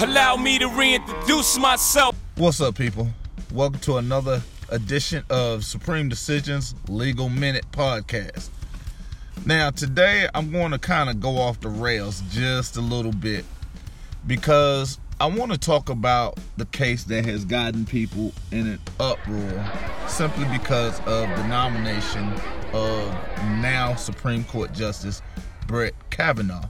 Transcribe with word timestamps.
Allow 0.00 0.36
me 0.36 0.60
to 0.60 0.68
reintroduce 0.68 1.58
myself. 1.58 2.14
What's 2.36 2.60
up, 2.60 2.76
people? 2.76 3.08
Welcome 3.52 3.80
to 3.80 3.96
another 3.96 4.40
edition 4.68 5.24
of 5.28 5.64
Supreme 5.64 6.08
Decisions 6.08 6.76
Legal 6.86 7.28
Minute 7.28 7.64
Podcast. 7.72 8.50
Now, 9.44 9.70
today 9.70 10.28
I'm 10.36 10.52
going 10.52 10.70
to 10.70 10.78
kind 10.78 11.10
of 11.10 11.18
go 11.18 11.38
off 11.38 11.58
the 11.58 11.68
rails 11.68 12.22
just 12.30 12.76
a 12.76 12.80
little 12.80 13.10
bit 13.10 13.44
because 14.24 15.00
I 15.20 15.26
want 15.26 15.50
to 15.50 15.58
talk 15.58 15.88
about 15.88 16.38
the 16.56 16.66
case 16.66 17.02
that 17.04 17.26
has 17.26 17.44
gotten 17.44 17.84
people 17.84 18.32
in 18.52 18.68
an 18.68 18.78
uproar 19.00 19.68
simply 20.06 20.44
because 20.56 21.00
of 21.00 21.28
the 21.28 21.48
nomination 21.48 22.34
of 22.72 23.08
now 23.60 23.96
Supreme 23.96 24.44
Court 24.44 24.72
Justice 24.72 25.22
Brett 25.66 25.94
Kavanaugh. 26.10 26.68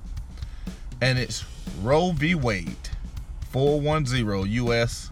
And 1.03 1.19
it's 1.19 1.45
Roe 1.83 2.13
v. 2.13 2.35
Wade, 2.35 2.89
410 3.51 4.51
U.S. 4.53 5.11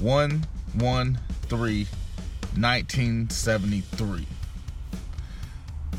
113 0.00 1.86
1973. 2.56 4.26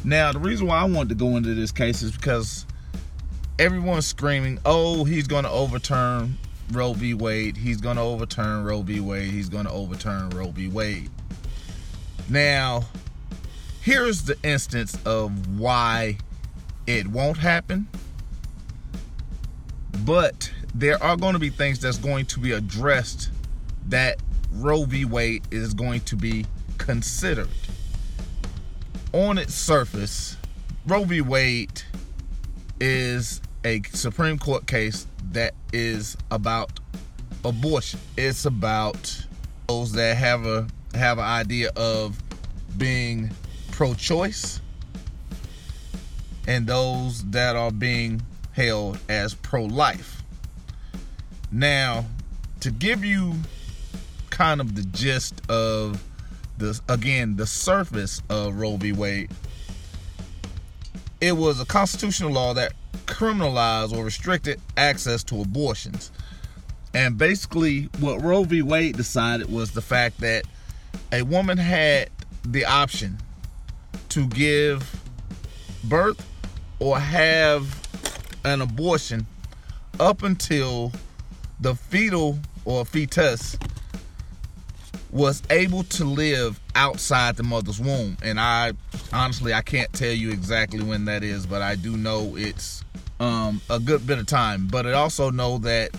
Now, 0.04 0.32
the 0.32 0.40
reason 0.40 0.68
why 0.68 0.78
I 0.78 0.84
wanted 0.86 1.10
to 1.10 1.16
go 1.16 1.36
into 1.36 1.54
this 1.54 1.72
case 1.72 2.02
is 2.02 2.12
because 2.12 2.66
everyone's 3.60 4.06
screaming, 4.06 4.60
oh, 4.66 5.04
he's 5.04 5.28
going 5.28 5.44
to 5.44 5.50
overturn 5.50 6.38
Roe 6.72 6.94
v. 6.94 7.14
Wade. 7.14 7.58
He's 7.58 7.82
going 7.82 7.98
to 7.98 8.02
overturn 8.02 8.64
Roe 8.64 8.82
v. 8.82 9.00
Wade. 9.00 9.32
He's 9.32 9.50
going 9.50 9.66
to 9.66 9.72
overturn 9.72 10.30
Roe 10.30 10.52
v. 10.52 10.68
Wade. 10.68 11.10
Now, 12.30 12.86
here's 13.82 14.24
the 14.24 14.38
instance 14.44 14.98
of 15.06 15.60
why 15.60 16.18
it 16.88 17.08
won't 17.08 17.38
happen. 17.38 17.88
But 20.06 20.52
there 20.78 21.02
are 21.02 21.16
going 21.16 21.32
to 21.32 21.40
be 21.40 21.50
things 21.50 21.80
that's 21.80 21.98
going 21.98 22.26
to 22.26 22.40
be 22.40 22.52
addressed 22.52 23.30
that 23.88 24.22
Roe 24.52 24.84
v. 24.84 25.06
Wade 25.06 25.44
is 25.50 25.74
going 25.74 26.02
to 26.02 26.18
be 26.18 26.46
considered. 26.78 27.48
On 29.14 29.38
its 29.38 29.54
surface, 29.54 30.36
Roe 30.86 31.06
v. 31.06 31.22
Wade 31.22 31.82
is 32.82 33.42
a 33.64 33.82
Supreme 33.94 34.38
Court 34.38 34.68
case 34.68 35.08
that 35.32 35.54
is 35.72 36.18
about 36.30 36.82
abortion. 37.46 38.02
It's 38.18 38.44
about 38.44 39.26
those 39.68 39.94
that 39.94 40.18
have 40.18 40.46
a 40.46 40.68
have 40.94 41.20
an 41.20 41.26
idea 41.26 41.72
of 41.76 42.22
being 42.78 43.32
pro-choice 43.72 44.62
and 46.48 46.68
those 46.68 47.24
that 47.32 47.56
are 47.56 47.72
being 47.72 48.22
held 48.54 48.98
as 49.10 49.34
pro-life. 49.34 50.15
Now, 51.52 52.06
to 52.62 52.72
give 52.72 53.06
you 53.06 53.36
kind 54.30 54.60
of 54.60 54.76
the 54.76 54.84
gist 54.84 55.42
of 55.50 56.04
the 56.58 56.80
again 56.90 57.36
the 57.36 57.46
surface 57.46 58.22
of 58.30 58.56
Roe 58.56 58.78
v. 58.78 58.92
Wade, 58.92 59.32
it 61.22 61.34
was 61.34 61.60
a 61.62 61.66
constitutional 61.66 62.32
law 62.32 62.54
that 62.54 62.74
criminalized 63.06 63.96
or 63.96 64.04
restricted 64.04 64.60
access 64.78 65.24
to 65.26 65.42
abortions. 65.42 66.12
And 66.94 67.18
basically, 67.18 67.90
what 68.00 68.22
Roe 68.22 68.44
v. 68.44 68.62
Wade 68.62 68.96
decided 68.98 69.52
was 69.52 69.72
the 69.72 69.82
fact 69.82 70.20
that 70.20 70.46
a 71.12 71.24
woman 71.24 71.58
had 71.58 72.10
the 72.44 72.66
option 72.66 73.18
to 74.10 74.28
give 74.28 75.00
birth 75.84 76.26
or 76.80 77.00
have 77.00 77.82
an 78.44 78.62
abortion 78.62 79.26
up 80.00 80.24
until 80.24 80.92
the 81.60 81.76
fetal 81.76 82.40
or 82.66 82.86
fetus 82.86 83.58
was 85.12 85.42
able 85.50 85.84
to 85.84 86.04
live 86.04 86.60
outside 86.76 87.38
the 87.38 87.44
mother's 87.44 87.80
womb. 87.80 88.18
And 88.22 88.40
i 88.40 88.74
honestly 89.14 89.54
i 89.54 89.62
can't 89.62 89.92
tell 89.94 90.12
you 90.12 90.32
exactly 90.32 90.84
when 90.84 91.06
that 91.06 91.24
is 91.24 91.46
but 91.46 91.62
i 91.62 91.76
do 91.76 91.96
know 91.96 92.36
it's 92.36 92.84
um, 93.20 93.62
a 93.70 93.80
good 93.80 94.06
bit 94.06 94.20
of 94.20 94.26
time. 94.26 94.68
But 94.68 94.86
i 94.86 94.92
also 94.94 95.30
know 95.30 95.58
that 95.60 95.92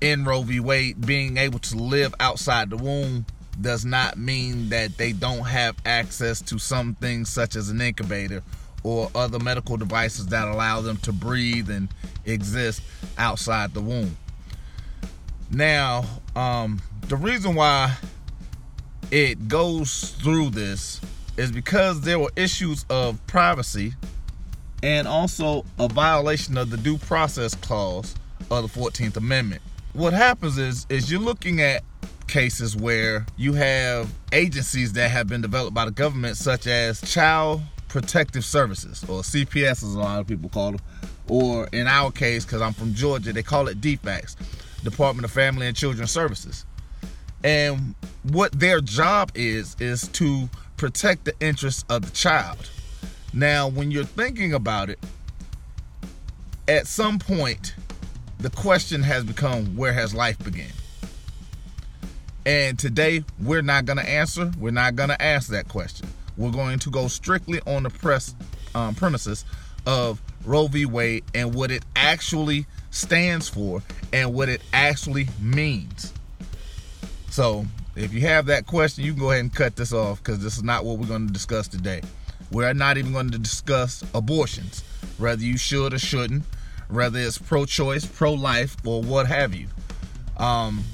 in 0.00 0.24
roe 0.24 0.42
v. 0.42 0.60
Wade 0.60 1.04
being 1.04 1.36
able 1.36 1.58
to 1.60 1.76
live 1.76 2.14
outside 2.20 2.70
the 2.70 2.76
womb 2.76 3.26
does 3.60 3.84
not 3.84 4.18
mean 4.18 4.70
that 4.70 4.96
they 4.96 5.12
don't 5.12 5.44
have 5.44 5.76
access 5.84 6.40
to 6.40 6.58
some 6.58 6.94
things 6.96 7.28
such 7.28 7.56
as 7.56 7.68
an 7.68 7.80
incubator 7.80 8.42
or 8.82 9.10
other 9.14 9.38
medical 9.38 9.76
devices 9.76 10.26
that 10.26 10.48
allow 10.48 10.80
them 10.80 10.96
to 10.98 11.12
breathe 11.12 11.70
and 11.70 11.88
exist 12.26 12.82
outside 13.16 13.72
the 13.72 13.80
womb. 13.80 14.16
Now, 15.50 16.04
um, 16.34 16.80
the 17.08 17.16
reason 17.16 17.54
why 17.54 17.94
it 19.10 19.48
goes 19.48 20.10
through 20.20 20.50
this 20.50 21.00
is 21.36 21.52
because 21.52 22.00
there 22.00 22.18
were 22.18 22.30
issues 22.36 22.84
of 22.88 23.24
privacy 23.26 23.94
and 24.82 25.06
also 25.06 25.64
a 25.78 25.88
violation 25.88 26.56
of 26.58 26.70
the 26.70 26.76
due 26.76 26.98
process 26.98 27.54
clause 27.54 28.14
of 28.50 28.72
the 28.72 28.80
14th 28.80 29.16
Amendment. 29.16 29.62
What 29.92 30.12
happens 30.12 30.58
is 30.58 30.86
is 30.88 31.10
you're 31.10 31.20
looking 31.20 31.60
at 31.60 31.82
cases 32.26 32.76
where 32.76 33.26
you 33.36 33.52
have 33.52 34.12
agencies 34.32 34.92
that 34.94 35.10
have 35.10 35.28
been 35.28 35.40
developed 35.40 35.74
by 35.74 35.84
the 35.84 35.90
government 35.90 36.36
such 36.36 36.66
as 36.66 37.00
child 37.00 37.62
protective 37.88 38.44
services 38.44 39.04
or 39.04 39.22
CPS 39.22 39.84
as 39.84 39.94
a 39.94 39.98
lot 39.98 40.20
of 40.20 40.26
people 40.26 40.48
call 40.48 40.72
them 40.72 40.80
or 41.28 41.68
in 41.68 41.86
our 41.86 42.10
case 42.10 42.44
cuz 42.44 42.60
I'm 42.60 42.72
from 42.72 42.92
Georgia 42.94 43.32
they 43.32 43.42
call 43.42 43.68
it 43.68 43.80
DFACS 43.80 44.36
Department 44.84 45.24
of 45.24 45.32
Family 45.32 45.66
and 45.66 45.76
Children 45.76 46.06
Services. 46.06 46.64
And 47.42 47.94
what 48.22 48.52
their 48.52 48.80
job 48.80 49.32
is 49.34 49.76
is 49.80 50.08
to 50.08 50.48
protect 50.76 51.24
the 51.24 51.34
interests 51.40 51.84
of 51.88 52.02
the 52.02 52.10
child. 52.12 52.70
Now 53.32 53.68
when 53.68 53.90
you're 53.90 54.04
thinking 54.04 54.52
about 54.52 54.90
it 54.90 54.98
at 56.68 56.86
some 56.86 57.18
point 57.18 57.74
the 58.38 58.50
question 58.50 59.02
has 59.02 59.24
become 59.24 59.76
where 59.76 59.92
has 59.92 60.14
life 60.14 60.38
begun? 60.38 60.66
And 62.46 62.78
today 62.78 63.24
we're 63.40 63.62
not 63.62 63.86
going 63.86 63.98
to 63.98 64.08
answer 64.08 64.52
we're 64.58 64.70
not 64.70 64.96
going 64.96 65.08
to 65.08 65.20
ask 65.20 65.48
that 65.48 65.68
question. 65.68 66.08
We're 66.36 66.50
going 66.50 66.78
to 66.80 66.90
go 66.90 67.08
strictly 67.08 67.60
on 67.66 67.84
the 67.84 67.90
press 67.90 68.34
um, 68.74 68.94
premises 68.94 69.44
of 69.86 70.20
roe 70.44 70.66
v. 70.66 70.86
Wade 70.86 71.24
and 71.34 71.54
what 71.54 71.70
it 71.70 71.84
actually 71.96 72.66
stands 72.94 73.48
for 73.48 73.82
and 74.12 74.32
what 74.32 74.48
it 74.48 74.62
actually 74.72 75.28
means. 75.40 76.12
So 77.30 77.66
if 77.96 78.12
you 78.12 78.20
have 78.22 78.46
that 78.46 78.66
question 78.66 79.04
you 79.04 79.12
can 79.12 79.20
go 79.20 79.30
ahead 79.30 79.40
and 79.40 79.54
cut 79.54 79.76
this 79.76 79.92
off 79.92 80.18
because 80.18 80.42
this 80.42 80.56
is 80.56 80.62
not 80.62 80.84
what 80.84 80.98
we're 80.98 81.06
going 81.06 81.26
to 81.26 81.32
discuss 81.32 81.68
today. 81.68 82.00
We're 82.50 82.72
not 82.72 82.96
even 82.98 83.12
going 83.12 83.30
to 83.30 83.38
discuss 83.38 84.04
abortions 84.14 84.82
whether 85.18 85.42
you 85.42 85.56
should 85.56 85.92
or 85.92 85.98
shouldn't 85.98 86.44
whether 86.88 87.18
it's 87.18 87.38
pro-choice 87.38 88.04
pro-life 88.04 88.76
or 88.84 89.02
what 89.02 89.26
have 89.26 89.54
you. 89.54 89.66
Um, 90.36 90.84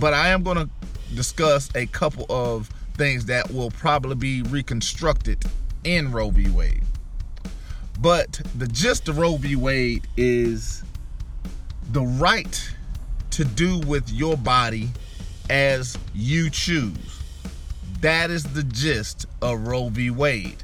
but 0.00 0.14
i 0.14 0.28
am 0.28 0.42
going 0.42 0.56
to 0.56 0.68
discuss 1.14 1.68
a 1.74 1.86
couple 1.86 2.26
of 2.28 2.68
things 2.94 3.26
that 3.26 3.50
will 3.50 3.70
probably 3.70 4.14
be 4.14 4.42
reconstructed 4.42 5.44
in 5.84 6.10
roe 6.12 6.30
v. 6.30 6.48
Wade. 6.48 6.82
But 8.00 8.40
the 8.56 8.66
gist 8.66 9.08
of 9.08 9.18
roe 9.18 9.36
v. 9.36 9.56
Wade 9.56 10.06
is 10.16 10.82
the 11.90 12.02
right 12.02 12.74
to 13.30 13.44
do 13.44 13.78
with 13.80 14.10
your 14.10 14.36
body 14.36 14.90
as 15.50 15.96
you 16.14 16.50
choose. 16.50 17.22
That 18.00 18.30
is 18.30 18.44
the 18.44 18.62
gist 18.62 19.26
of 19.42 19.66
roe 19.66 19.88
v. 19.88 20.10
Wade. 20.10 20.62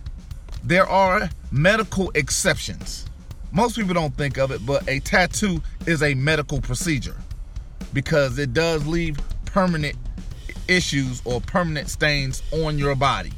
There 0.65 0.87
are 0.87 1.31
medical 1.51 2.11
exceptions. 2.15 3.07
Most 3.53 3.77
people 3.77 3.95
don't 3.95 4.17
think 4.17 4.39
of 4.39 4.51
it 4.51 4.65
but 4.65 4.89
a 4.89 5.01
tattoo 5.01 5.63
is 5.87 6.03
a 6.03 6.15
medical 6.15 6.61
procedure 6.61 7.17
because 7.93 8.39
it 8.39 8.53
does 8.53 8.87
leave 8.87 9.19
permanent 9.45 9.97
issues 10.69 11.21
or 11.25 11.41
permanent 11.41 11.89
stains 11.89 12.43
on 12.53 12.79
your 12.79 12.95
body. 12.95 13.33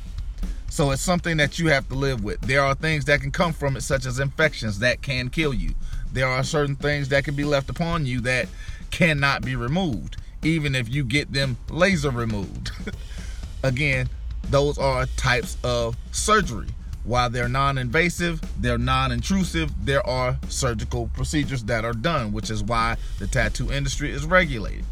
So 0.71 0.91
it's 0.91 1.03
something 1.03 1.37
that 1.37 1.59
you 1.59 1.69
have 1.69 1.89
to 1.89 1.95
live 1.95 2.25
with. 2.25 2.41
There 2.41 2.61
are 2.61 2.75
things 2.75 3.05
that 3.05 3.21
can 3.21 3.31
come 3.31 3.53
from 3.53 3.77
it 3.77 3.83
such 3.83 4.07
as 4.07 4.19
infections 4.19 4.81
that 4.81 5.03
can 5.03 5.29
kill 5.31 5.55
you 5.55 5.75
there 6.15 6.29
are 6.29 6.45
certain 6.45 6.77
things 6.77 7.09
that 7.09 7.25
can 7.25 7.35
be 7.35 7.45
left 7.45 7.69
upon 7.69 8.07
you 8.07 8.21
that 8.21 8.49
cannot 8.91 9.43
be 9.43 9.57
removed 9.57 10.17
even 10.43 10.75
if 10.75 10.89
you 10.89 11.05
get 11.05 11.33
them 11.33 11.57
laser 11.71 12.11
removed. 12.11 12.71
Again 13.63 14.09
those 14.51 14.79
are 14.79 15.07
types 15.17 15.57
of 15.65 15.97
surgery. 16.13 16.69
While 17.03 17.31
they're 17.31 17.49
non-invasive 17.49 18.41
they're 18.63 18.79
non-intrusive 18.79 19.73
there 19.85 20.07
are 20.07 20.39
surgical 20.49 21.09
procedures 21.09 21.65
that 21.65 21.85
are 21.85 21.93
done 21.93 22.33
which 22.33 22.51
is 22.51 22.63
why 22.63 22.97
the 23.19 23.27
tattoo 23.27 23.73
industry 23.73 24.11
is 24.11 24.25
regulated. 24.25 24.85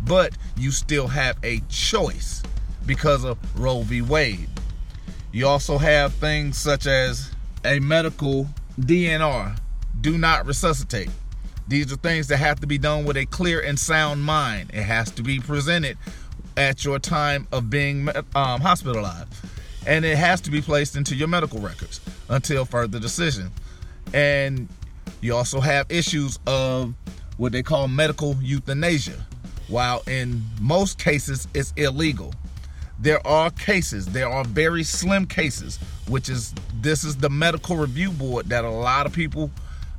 But 0.00 0.38
you 0.56 0.70
still 0.70 1.08
have 1.08 1.38
a 1.42 1.60
choice 1.68 2.42
because 2.86 3.24
of 3.24 3.36
roe 3.58 3.82
v. 3.82 4.00
Wade. 4.00 4.48
You 5.32 5.48
also 5.48 5.76
have 5.76 6.14
things 6.14 6.56
such 6.56 6.86
as 6.86 7.32
a 7.64 7.80
medical 7.80 8.46
dnr 8.80 9.58
do 10.00 10.18
not 10.18 10.46
resuscitate 10.46 11.10
These 11.68 11.92
are 11.92 11.96
things 11.96 12.28
that 12.28 12.38
have 12.38 12.60
to 12.60 12.66
be 12.66 12.78
done 12.78 13.04
with 13.04 13.16
a 13.16 13.26
clear 13.26 13.60
and 13.60 13.78
sound 13.78 14.24
mind. 14.24 14.70
It 14.72 14.82
has 14.82 15.10
to 15.12 15.22
be 15.22 15.38
presented 15.38 15.98
at 16.56 16.84
your 16.84 16.98
time 16.98 17.46
of 17.52 17.68
being 17.68 18.08
um, 18.34 18.60
hospitalized. 18.60 19.28
And 19.86 20.04
it 20.04 20.16
has 20.16 20.40
to 20.42 20.50
be 20.50 20.62
placed 20.62 20.96
into 20.96 21.14
your 21.14 21.28
medical 21.28 21.60
records 21.60 22.00
until 22.28 22.64
further 22.64 22.98
decision. 22.98 23.50
And 24.14 24.68
you 25.20 25.34
also 25.36 25.60
have 25.60 25.86
issues 25.90 26.38
of 26.46 26.94
what 27.36 27.52
they 27.52 27.62
call 27.62 27.86
medical 27.88 28.36
euthanasia. 28.40 29.26
While 29.68 30.02
in 30.06 30.42
most 30.60 30.98
cases 30.98 31.46
it's 31.54 31.74
illegal, 31.76 32.32
there 32.98 33.24
are 33.26 33.50
cases, 33.50 34.06
there 34.06 34.28
are 34.28 34.44
very 34.44 34.82
slim 34.82 35.26
cases, 35.26 35.78
which 36.08 36.28
is 36.30 36.54
this 36.80 37.04
is 37.04 37.16
the 37.16 37.28
medical 37.28 37.76
review 37.76 38.10
board 38.10 38.48
that 38.48 38.64
a 38.64 38.70
lot 38.70 39.06
of 39.06 39.12
people 39.12 39.50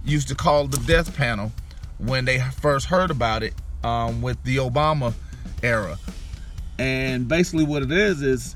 used 0.05 0.27
to 0.29 0.35
call 0.35 0.67
the 0.67 0.77
death 0.85 1.15
panel 1.15 1.51
when 1.97 2.25
they 2.25 2.39
first 2.39 2.87
heard 2.87 3.11
about 3.11 3.43
it 3.43 3.53
um, 3.83 4.21
with 4.21 4.41
the 4.43 4.57
Obama 4.57 5.13
era. 5.63 5.97
And 6.77 7.27
basically, 7.27 7.65
what 7.65 7.83
it 7.83 7.91
is 7.91 8.21
is 8.21 8.55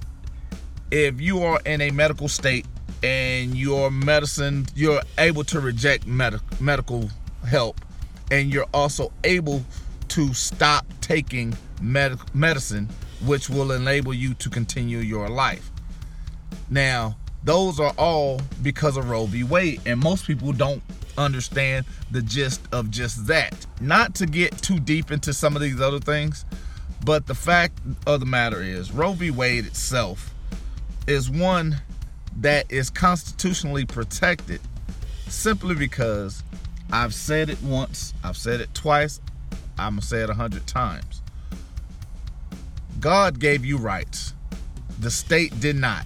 if 0.91 1.19
you 1.19 1.43
are 1.43 1.59
in 1.65 1.81
a 1.81 1.91
medical 1.91 2.27
state 2.27 2.65
and 3.03 3.57
your 3.57 3.91
medicine, 3.91 4.65
you're 4.75 5.01
able 5.17 5.43
to 5.45 5.59
reject 5.59 6.07
med- 6.07 6.39
medical 6.59 7.09
help, 7.45 7.81
and 8.31 8.53
you're 8.53 8.67
also 8.73 9.11
able 9.23 9.63
to 10.09 10.33
stop 10.33 10.85
taking 11.01 11.55
med- 11.81 12.19
medicine, 12.33 12.89
which 13.25 13.49
will 13.49 13.71
enable 13.71 14.13
you 14.13 14.33
to 14.35 14.49
continue 14.49 14.99
your 14.99 15.27
life. 15.29 15.69
Now, 16.69 17.17
those 17.43 17.79
are 17.79 17.93
all 17.97 18.39
because 18.61 18.95
of 18.95 19.09
Roe 19.09 19.25
v. 19.25 19.43
Wade, 19.43 19.81
and 19.85 19.99
most 19.99 20.25
people 20.25 20.53
don't 20.53 20.81
understand 21.17 21.85
the 22.11 22.21
gist 22.21 22.61
of 22.71 22.91
just 22.91 23.27
that. 23.27 23.65
Not 23.81 24.15
to 24.15 24.25
get 24.25 24.57
too 24.61 24.79
deep 24.79 25.11
into 25.11 25.33
some 25.33 25.55
of 25.55 25.61
these 25.61 25.79
other 25.81 25.99
things, 25.99 26.45
but 27.05 27.27
the 27.27 27.35
fact 27.35 27.79
of 28.07 28.19
the 28.19 28.25
matter 28.25 28.61
is, 28.61 28.91
Roe 28.91 29.13
v. 29.13 29.31
Wade 29.31 29.65
itself 29.65 30.33
is 31.07 31.29
one 31.29 31.81
that 32.37 32.71
is 32.71 32.89
constitutionally 32.89 33.85
protected 33.85 34.61
simply 35.27 35.75
because 35.75 36.43
I've 36.91 37.13
said 37.13 37.49
it 37.49 37.61
once, 37.61 38.13
I've 38.23 38.37
said 38.37 38.61
it 38.61 38.73
twice, 38.73 39.19
I'm 39.77 39.93
gonna 39.93 40.01
say 40.01 40.21
it 40.21 40.29
a 40.29 40.33
hundred 40.33 40.67
times. 40.67 41.21
God 42.99 43.39
gave 43.39 43.65
you 43.65 43.77
rights, 43.77 44.33
the 44.99 45.11
state 45.11 45.59
did 45.59 45.75
not. 45.75 46.05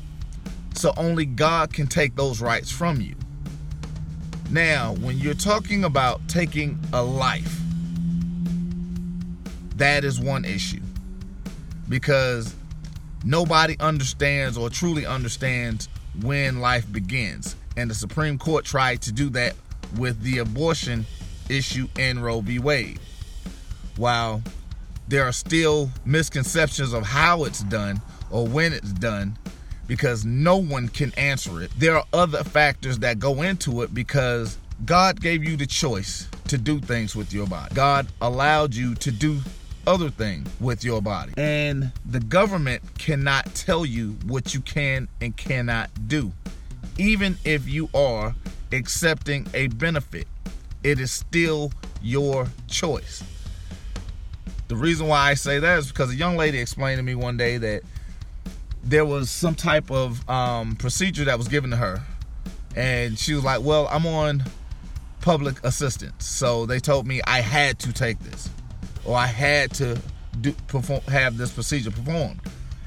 So 0.74 0.94
only 0.95 1.25
God 1.25 1.74
can 1.74 1.88
take 1.88 2.15
those 2.15 2.39
rights 2.42 2.71
from 2.71 3.01
you. 3.01 3.15
Now, 4.49 4.94
when 5.01 5.17
you're 5.17 5.33
talking 5.33 5.83
about 5.83 6.25
taking 6.29 6.79
a 6.94 7.03
life, 7.03 7.59
that 9.75 10.03
is 10.03 10.19
one 10.19 10.45
issue. 10.45 10.81
Because 11.89 12.55
nobody 13.25 13.75
understands 13.79 14.57
or 14.57 14.69
truly 14.69 15.05
understands 15.05 15.89
when 16.21 16.59
life 16.61 16.91
begins. 16.91 17.55
And 17.75 17.89
the 17.89 17.95
Supreme 17.95 18.38
Court 18.38 18.63
tried 18.63 19.01
to 19.03 19.11
do 19.11 19.29
that 19.31 19.55
with 19.97 20.21
the 20.21 20.39
abortion 20.39 21.05
issue 21.49 21.88
in 21.97 22.19
Roe 22.19 22.41
v. 22.41 22.59
Wade. 22.59 22.99
While 23.97 24.41
there 25.07 25.23
are 25.23 25.31
still 25.31 25.89
misconceptions 26.05 26.94
of 26.94 27.03
how 27.03 27.44
it's 27.44 27.63
done 27.63 28.01
or 28.29 28.47
when 28.47 28.73
it's 28.73 28.91
done, 28.94 29.38
because 29.87 30.25
no 30.25 30.57
one 30.57 30.89
can 30.89 31.13
answer 31.17 31.61
it. 31.61 31.71
There 31.77 31.95
are 31.95 32.05
other 32.13 32.43
factors 32.43 32.99
that 32.99 33.19
go 33.19 33.41
into 33.41 33.81
it 33.81 33.93
because 33.93 34.57
God 34.85 35.19
gave 35.19 35.43
you 35.43 35.57
the 35.57 35.65
choice 35.65 36.27
to 36.49 36.57
do 36.57 36.79
things 36.79 37.15
with 37.15 37.33
your 37.33 37.47
body. 37.47 37.73
God 37.73 38.07
allowed 38.21 38.75
you 38.75 38.95
to 38.95 39.11
do 39.11 39.39
other 39.87 40.09
things 40.09 40.47
with 40.59 40.83
your 40.83 41.01
body. 41.01 41.33
And 41.37 41.91
the 42.05 42.19
government 42.19 42.83
cannot 42.97 43.55
tell 43.55 43.85
you 43.85 44.17
what 44.27 44.53
you 44.53 44.59
can 44.59 45.07
and 45.21 45.35
cannot 45.35 45.89
do. 46.07 46.33
Even 46.97 47.37
if 47.45 47.67
you 47.67 47.89
are 47.93 48.35
accepting 48.71 49.47
a 49.53 49.67
benefit, 49.67 50.27
it 50.83 50.99
is 50.99 51.11
still 51.11 51.71
your 52.01 52.47
choice. 52.67 53.23
The 54.67 54.75
reason 54.75 55.07
why 55.07 55.29
I 55.29 55.33
say 55.35 55.59
that 55.59 55.79
is 55.79 55.87
because 55.87 56.11
a 56.11 56.15
young 56.15 56.35
lady 56.35 56.59
explained 56.59 56.97
to 56.97 57.03
me 57.03 57.15
one 57.15 57.37
day 57.37 57.57
that 57.57 57.83
there 58.87 59.05
was 59.05 59.29
some 59.29 59.53
type 59.53 59.91
of 59.91 60.27
um, 60.29 60.75
procedure 60.77 61.25
that 61.25 61.37
was 61.37 61.49
given 61.49 61.71
to 61.71 61.77
her, 61.77 62.01
and 62.75 63.19
she 63.19 63.33
was 63.33 63.43
like, 63.43 63.61
"Well, 63.61 63.87
I'm 63.91 64.05
on 64.05 64.43
public 65.19 65.61
assistance, 65.63 66.25
so 66.25 66.65
they 66.65 66.79
told 66.79 67.05
me 67.05 67.21
I 67.27 67.41
had 67.41 67.79
to 67.79 67.91
take 67.91 68.19
this, 68.19 68.49
or 69.03 69.17
I 69.17 69.27
had 69.27 69.71
to 69.73 70.01
do 70.39 70.53
perform 70.67 71.01
have 71.09 71.37
this 71.37 71.51
procedure 71.51 71.91
performed." 71.91 72.39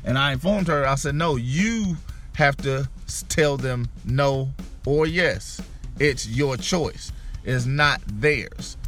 And 0.03 0.17
I 0.17 0.33
informed 0.33 0.69
her. 0.69 0.87
I 0.87 0.95
said, 0.95 1.15
"No, 1.15 1.37
you 1.37 1.99
have 2.35 2.57
to 2.59 2.89
tell 3.29 3.59
them 3.59 3.89
no 4.05 4.51
or 4.87 5.07
yes. 5.07 5.61
It's 5.99 6.27
your 6.27 6.57
choice. 6.57 7.13
It's 7.45 7.67
not 7.67 8.01
theirs. 8.07 8.79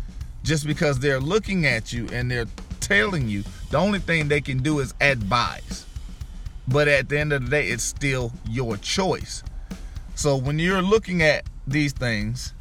Just 0.42 0.66
because 0.66 0.98
they're 0.98 1.20
looking 1.20 1.66
at 1.66 1.92
you 1.92 2.08
and 2.10 2.30
they're 2.30 2.46
telling 2.80 3.28
you, 3.28 3.44
the 3.70 3.76
only 3.76 3.98
thing 3.98 4.28
they 4.28 4.40
can 4.40 4.62
do 4.62 4.78
is 4.78 4.94
advise." 4.98 5.84
But 6.68 6.88
at 6.88 7.08
the 7.08 7.18
end 7.18 7.32
of 7.32 7.44
the 7.44 7.50
day, 7.50 7.68
it's 7.68 7.82
still 7.82 8.32
your 8.48 8.76
choice. 8.76 9.42
So 10.14 10.36
when 10.36 10.58
you're 10.58 10.82
looking 10.82 11.22
at 11.22 11.44
these 11.66 11.92
things 11.92 12.52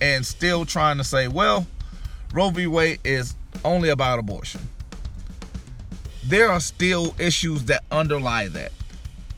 and 0.00 0.24
still 0.24 0.64
trying 0.64 0.98
to 0.98 1.04
say, 1.04 1.28
well, 1.28 1.66
Roe 2.32 2.50
v. 2.50 2.66
Wade 2.66 3.00
is 3.04 3.36
only 3.64 3.88
about 3.90 4.18
abortion, 4.18 4.60
there 6.24 6.50
are 6.50 6.60
still 6.60 7.14
issues 7.18 7.64
that 7.66 7.84
underlie 7.90 8.48
that. 8.48 8.72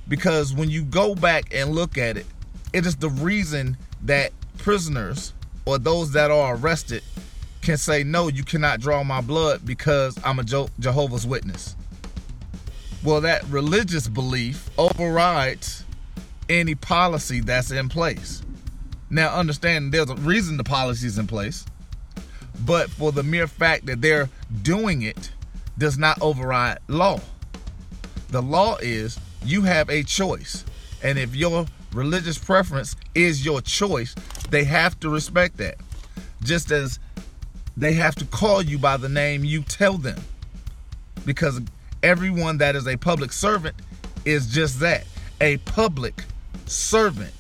Because 0.09 0.55
when 0.55 0.71
you 0.71 0.85
go 0.85 1.15
back 1.15 1.55
and 1.55 1.71
look 1.71 1.99
at 1.99 2.17
it, 2.17 2.27
it 2.73 2.87
is 2.87 2.97
the 2.97 3.11
reason 3.11 3.77
that 4.03 4.33
prisoners 4.57 5.35
or 5.67 5.79
those 5.79 6.13
that 6.13 6.31
are 6.31 6.57
arrested 6.57 7.03
can 7.61 7.77
say, 7.77 8.05
no, 8.05 8.29
you 8.29 8.43
cannot 8.43 8.81
draw 8.81 9.03
my 9.03 9.21
blood 9.21 9.67
because 9.67 10.19
I'm 10.25 10.39
a 10.39 10.45
Jehovah's 10.45 11.27
Witness. 11.27 11.77
Well, 13.05 13.21
that 13.21 13.45
religious 13.45 14.09
belief 14.09 14.71
overrides 14.77 15.85
any 16.49 16.75
policy 16.75 17.41
that's 17.41 17.71
in 17.71 17.89
place. 17.89 18.43
Now, 19.09 19.35
understand 19.35 19.93
there's 19.93 20.11
a 20.11 20.17
reason 20.17 20.57
the 20.57 20.65
policy 20.65 21.07
is 21.07 21.17
in 21.17 21.27
place, 21.27 21.65
but 22.65 22.91
for 22.91 23.13
the 23.13 23.23
mere 23.23 23.47
fact 23.47 23.87
that 23.87 24.03
they're 24.03 24.29
doing 24.63 25.03
it 25.03 25.31
does 25.79 25.97
not 25.97 26.21
override 26.21 26.79
law. 26.89 27.21
The 28.31 28.43
law 28.43 28.77
is 28.83 29.19
you 29.45 29.63
have 29.63 29.89
a 29.89 30.03
choice, 30.03 30.65
and 31.03 31.19
if 31.19 31.37
your 31.37 31.67
religious 31.93 32.37
preference 32.37 32.97
is 33.15 33.45
your 33.45 33.61
choice, 33.61 34.15
they 34.51 34.65
have 34.65 34.99
to 35.01 35.09
respect 35.09 35.57
that. 35.59 35.77
Just 36.43 36.73
as 36.73 36.99
they 37.77 37.93
have 37.95 38.17
to 38.17 38.25
call 38.25 38.61
you 38.61 38.79
by 38.79 38.97
the 38.97 39.09
name 39.09 39.45
you 39.45 39.63
tell 39.63 39.99
them. 39.99 40.21
Because 41.25 41.61
everyone 42.03 42.59
that 42.59 42.77
is 42.77 42.87
a 42.87 42.97
public 42.97 43.33
servant 43.33 43.77
is 44.25 44.47
just 44.47 44.81
that 44.81 45.07
a 45.41 45.57
public 45.59 46.25
servant. 46.67 47.33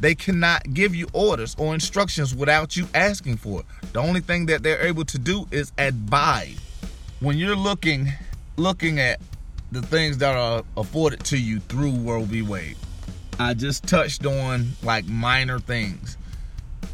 They 0.00 0.14
cannot 0.14 0.74
give 0.74 0.94
you 0.94 1.06
orders 1.12 1.54
or 1.58 1.72
instructions 1.72 2.34
without 2.34 2.76
you 2.76 2.86
asking 2.94 3.36
for 3.38 3.60
it. 3.60 3.66
The 3.92 4.00
only 4.00 4.20
thing 4.20 4.46
that 4.46 4.62
they're 4.62 4.82
able 4.82 5.04
to 5.06 5.18
do 5.18 5.46
is 5.50 5.72
advise. 5.78 6.58
When 7.20 7.38
you're 7.38 7.56
looking 7.56 8.12
looking 8.56 9.00
at 9.00 9.20
the 9.72 9.82
things 9.82 10.18
that 10.18 10.36
are 10.36 10.62
afforded 10.76 11.24
to 11.24 11.38
you 11.38 11.60
through. 11.60 11.90
Wade, 11.90 12.76
I 13.38 13.54
just 13.54 13.84
touched 13.84 14.24
on 14.24 14.72
like 14.82 15.06
minor 15.06 15.58
things 15.58 16.16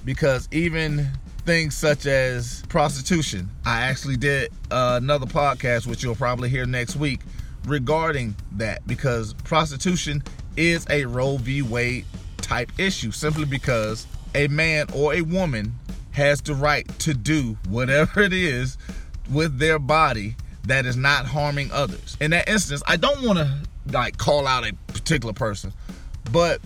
because 0.04 0.48
even 0.50 1.08
things 1.40 1.76
such 1.76 2.06
as 2.06 2.62
prostitution. 2.68 3.50
I 3.64 3.82
actually 3.82 4.16
did 4.16 4.52
uh, 4.70 4.98
another 5.02 5.26
podcast, 5.26 5.86
which 5.86 6.02
you'll 6.02 6.14
probably 6.14 6.48
hear 6.48 6.66
next 6.66 6.96
week, 6.96 7.20
regarding 7.66 8.34
that 8.52 8.86
because 8.86 9.34
prostitution 9.44 10.22
is 10.56 10.86
a 10.90 11.04
Roe 11.04 11.36
v. 11.36 11.62
Wade 11.62 12.04
type 12.38 12.70
issue 12.78 13.10
simply 13.10 13.44
because 13.44 14.06
a 14.34 14.48
man 14.48 14.86
or 14.94 15.14
a 15.14 15.22
woman 15.22 15.74
has 16.12 16.40
the 16.40 16.54
right 16.54 16.86
to 17.00 17.14
do 17.14 17.56
whatever 17.68 18.20
it 18.20 18.32
is 18.32 18.76
with 19.30 19.58
their 19.58 19.78
body 19.78 20.36
that 20.64 20.86
is 20.86 20.96
not 20.96 21.26
harming 21.26 21.70
others. 21.72 22.16
In 22.20 22.32
that 22.32 22.48
instance, 22.48 22.82
I 22.86 22.96
don't 22.96 23.24
want 23.24 23.38
to 23.38 23.58
like 23.92 24.18
call 24.18 24.46
out 24.46 24.66
a 24.66 24.74
particular 24.88 25.32
person, 25.32 25.72
but 26.32 26.60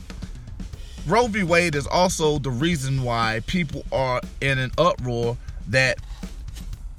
Roe 1.07 1.27
v. 1.27 1.43
Wade 1.43 1.75
is 1.75 1.87
also 1.87 2.39
the 2.39 2.51
reason 2.51 3.03
why 3.03 3.43
people 3.47 3.85
are 3.93 4.23
in 4.41 4.59
an 4.59 4.71
uproar 4.79 5.37
that 5.69 5.99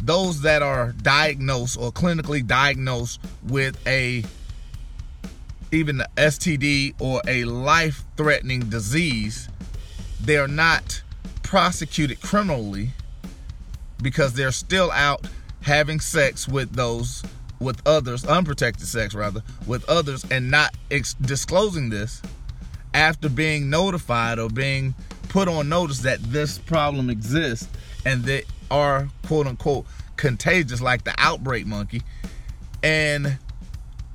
those 0.03 0.41
that 0.41 0.61
are 0.61 0.91
diagnosed 1.01 1.79
or 1.79 1.91
clinically 1.91 2.45
diagnosed 2.45 3.19
with 3.47 3.75
a 3.87 4.23
even 5.71 5.97
the 5.97 6.07
STD 6.17 6.93
or 6.99 7.21
a 7.27 7.43
life-threatening 7.45 8.61
disease, 8.69 9.49
they 10.21 10.37
are 10.37 10.47
not 10.47 11.01
prosecuted 11.41 12.21
criminally 12.21 12.91
because 14.01 14.33
they're 14.33 14.51
still 14.51 14.91
out 14.91 15.27
having 15.61 15.99
sex 15.99 16.47
with 16.47 16.73
those 16.73 17.23
with 17.59 17.81
others, 17.87 18.23
unprotected 18.25 18.85
sex 18.85 19.15
rather, 19.15 19.41
with 19.65 19.87
others, 19.89 20.23
and 20.29 20.51
not 20.51 20.75
ex- 20.91 21.15
disclosing 21.15 21.89
this 21.89 22.21
after 22.95 23.27
being 23.27 23.69
notified 23.69 24.39
or 24.39 24.49
being 24.49 24.95
put 25.27 25.49
on 25.49 25.67
notice 25.67 25.99
that 25.99 26.23
this 26.23 26.57
problem 26.57 27.09
exists 27.09 27.67
and 28.05 28.23
they 28.23 28.43
are 28.71 29.09
quote 29.27 29.47
unquote 29.47 29.85
contagious, 30.15 30.81
like 30.81 31.03
the 31.03 31.13
outbreak 31.17 31.67
monkey, 31.67 32.01
and 32.81 33.37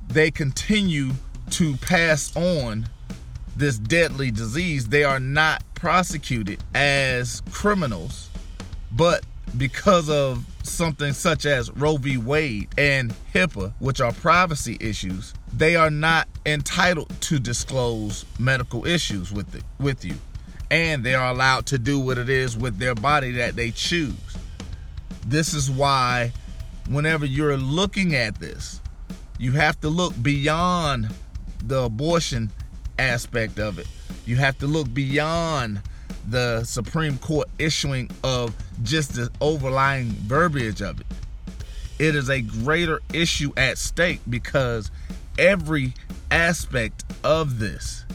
they 0.07 0.31
continue 0.31 1.11
to 1.51 1.75
pass 1.77 2.35
on 2.35 2.89
this 3.55 3.77
deadly 3.77 4.31
disease. 4.31 4.87
They 4.87 5.03
are 5.03 5.19
not 5.19 5.63
prosecuted 5.75 6.63
as 6.73 7.43
criminals, 7.51 8.29
but 8.91 9.23
because 9.57 10.09
of 10.09 10.43
something 10.63 11.13
such 11.13 11.45
as 11.45 11.71
Roe 11.71 11.97
v. 11.97 12.17
Wade 12.17 12.69
and 12.77 13.13
HIPAA, 13.33 13.73
which 13.79 14.01
are 14.01 14.11
privacy 14.11 14.77
issues, 14.79 15.33
they 15.53 15.75
are 15.75 15.89
not 15.89 16.27
entitled 16.45 17.09
to 17.21 17.39
disclose 17.39 18.25
medical 18.39 18.85
issues 18.85 19.31
with 19.31 19.53
it, 19.55 19.63
with 19.79 20.03
you. 20.05 20.15
And 20.69 21.03
they 21.03 21.15
are 21.15 21.29
allowed 21.29 21.65
to 21.67 21.77
do 21.77 21.99
what 21.99 22.17
it 22.17 22.29
is 22.29 22.57
with 22.57 22.77
their 22.77 22.95
body 22.95 23.31
that 23.33 23.55
they 23.55 23.71
choose. 23.71 24.15
This 25.25 25.53
is 25.53 25.69
why 25.69 26.31
whenever 26.89 27.25
you're 27.25 27.57
looking 27.57 28.15
at 28.15 28.39
this, 28.39 28.81
you 29.37 29.51
have 29.53 29.79
to 29.81 29.89
look 29.89 30.13
beyond 30.21 31.13
the 31.63 31.83
abortion 31.83 32.51
aspect 32.97 33.59
of 33.59 33.79
it. 33.79 33.87
You 34.25 34.37
have 34.37 34.57
to 34.59 34.67
look 34.67 34.93
beyond 34.93 35.81
the 36.29 36.63
Supreme 36.63 37.17
Court 37.17 37.47
issuing 37.59 38.09
of 38.23 38.55
just 38.83 39.15
the 39.15 39.29
overlying 39.41 40.09
verbiage 40.09 40.81
of 40.81 40.99
it. 40.99 41.07
It 41.99 42.15
is 42.15 42.29
a 42.29 42.41
greater 42.41 43.01
issue 43.13 43.51
at 43.57 43.77
stake 43.77 44.21
because 44.29 44.91
every 45.37 45.93
aspect 46.29 47.03
of 47.23 47.59
this 47.59 48.05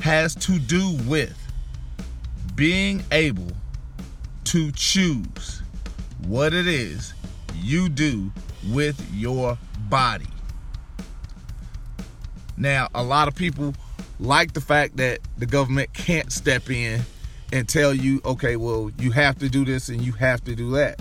has 0.00 0.34
to 0.34 0.58
do 0.58 0.96
with 1.06 1.36
being 2.54 3.02
able 3.12 3.52
to 4.44 4.72
choose 4.72 5.62
what 6.26 6.52
it 6.52 6.66
is 6.66 7.14
you 7.54 7.88
do 7.88 8.32
with 8.68 9.00
your 9.14 9.58
body. 9.88 10.26
Now, 12.56 12.88
a 12.94 13.02
lot 13.02 13.28
of 13.28 13.34
people 13.34 13.74
like 14.18 14.52
the 14.52 14.60
fact 14.60 14.96
that 14.98 15.20
the 15.38 15.46
government 15.46 15.92
can't 15.92 16.32
step 16.32 16.70
in 16.70 17.02
and 17.52 17.68
tell 17.68 17.92
you, 17.92 18.20
okay, 18.24 18.56
well, 18.56 18.90
you 18.98 19.10
have 19.10 19.38
to 19.38 19.48
do 19.48 19.64
this 19.64 19.88
and 19.88 20.02
you 20.02 20.12
have 20.12 20.42
to 20.44 20.54
do 20.54 20.70
that. 20.72 21.00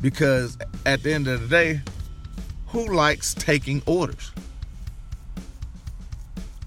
Because 0.00 0.58
at 0.86 1.02
the 1.02 1.12
end 1.12 1.26
of 1.28 1.40
the 1.40 1.48
day, 1.48 1.80
who 2.68 2.94
likes 2.94 3.34
taking 3.34 3.82
orders? 3.86 4.32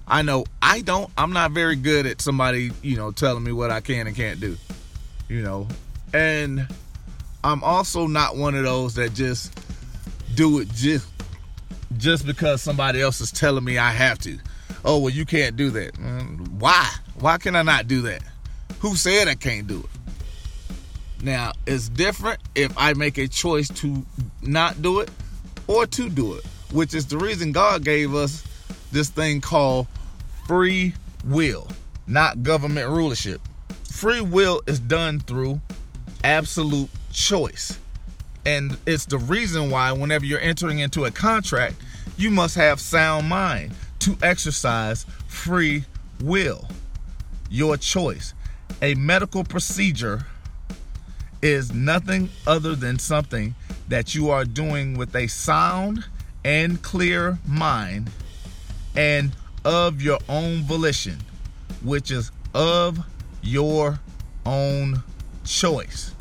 I 0.07 0.23
know 0.23 0.43
I 0.61 0.81
don't. 0.81 1.09
I'm 1.17 1.31
not 1.31 1.51
very 1.51 1.77
good 1.77 2.05
at 2.05 2.19
somebody, 2.19 2.71
you 2.81 2.97
know, 2.97 3.11
telling 3.11 3.43
me 3.43 3.53
what 3.53 3.71
I 3.71 3.79
can 3.79 4.07
and 4.07 4.15
can't 4.15 4.41
do. 4.41 4.57
You 5.29 5.41
know, 5.41 5.67
and 6.13 6.67
I'm 7.43 7.63
also 7.63 8.07
not 8.07 8.35
one 8.35 8.55
of 8.55 8.63
those 8.63 8.95
that 8.95 9.13
just 9.13 9.57
do 10.35 10.59
it 10.59 10.69
just 10.73 11.07
just 11.97 12.25
because 12.25 12.61
somebody 12.61 13.01
else 13.01 13.21
is 13.21 13.31
telling 13.31 13.63
me 13.63 13.77
I 13.77 13.91
have 13.91 14.19
to. 14.19 14.37
Oh, 14.83 14.97
well, 14.97 15.13
you 15.13 15.25
can't 15.25 15.55
do 15.55 15.69
that. 15.71 15.93
Mm, 15.93 16.53
why? 16.53 16.89
Why 17.19 17.37
can 17.37 17.55
I 17.55 17.61
not 17.61 17.87
do 17.87 18.01
that? 18.03 18.23
Who 18.79 18.95
said 18.95 19.27
I 19.27 19.35
can't 19.35 19.67
do 19.67 19.79
it? 19.79 21.23
Now, 21.23 21.51
it's 21.67 21.87
different 21.87 22.39
if 22.55 22.73
I 22.75 22.93
make 22.93 23.19
a 23.19 23.27
choice 23.27 23.67
to 23.69 24.03
not 24.41 24.81
do 24.81 25.01
it 25.01 25.11
or 25.67 25.85
to 25.85 26.09
do 26.09 26.33
it, 26.33 26.43
which 26.71 26.95
is 26.95 27.05
the 27.05 27.17
reason 27.17 27.51
God 27.51 27.83
gave 27.83 28.15
us 28.15 28.43
this 28.91 29.09
thing 29.09 29.39
called 29.39 29.85
free 30.47 30.95
will, 31.25 31.67
not 32.07 32.41
government 32.41 32.89
rulership. 32.89 33.39
Free 33.83 34.21
will 34.21 34.63
is 34.65 34.79
done 34.79 35.19
through 35.19 35.61
absolute 36.23 36.89
choice. 37.11 37.77
And 38.43 38.77
it's 38.87 39.05
the 39.05 39.19
reason 39.19 39.69
why, 39.69 39.91
whenever 39.91 40.25
you're 40.25 40.39
entering 40.39 40.79
into 40.79 41.05
a 41.05 41.11
contract, 41.11 41.75
you 42.17 42.31
must 42.31 42.55
have 42.55 42.79
sound 42.79 43.29
mind 43.29 43.73
to 44.01 44.17
exercise 44.21 45.05
free 45.27 45.85
will, 46.21 46.67
your 47.49 47.77
choice. 47.77 48.33
A 48.81 48.95
medical 48.95 49.43
procedure 49.43 50.25
is 51.41 51.73
nothing 51.73 52.29
other 52.45 52.75
than 52.75 52.99
something 52.99 53.55
that 53.87 54.13
you 54.15 54.29
are 54.29 54.45
doing 54.45 54.97
with 54.97 55.15
a 55.15 55.27
sound 55.27 56.05
and 56.43 56.81
clear 56.81 57.37
mind 57.47 58.09
and 58.95 59.31
of 59.63 60.01
your 60.01 60.19
own 60.27 60.63
volition, 60.63 61.17
which 61.83 62.11
is 62.11 62.31
of 62.53 62.99
your 63.41 63.99
own 64.45 65.03
choice. 65.45 66.13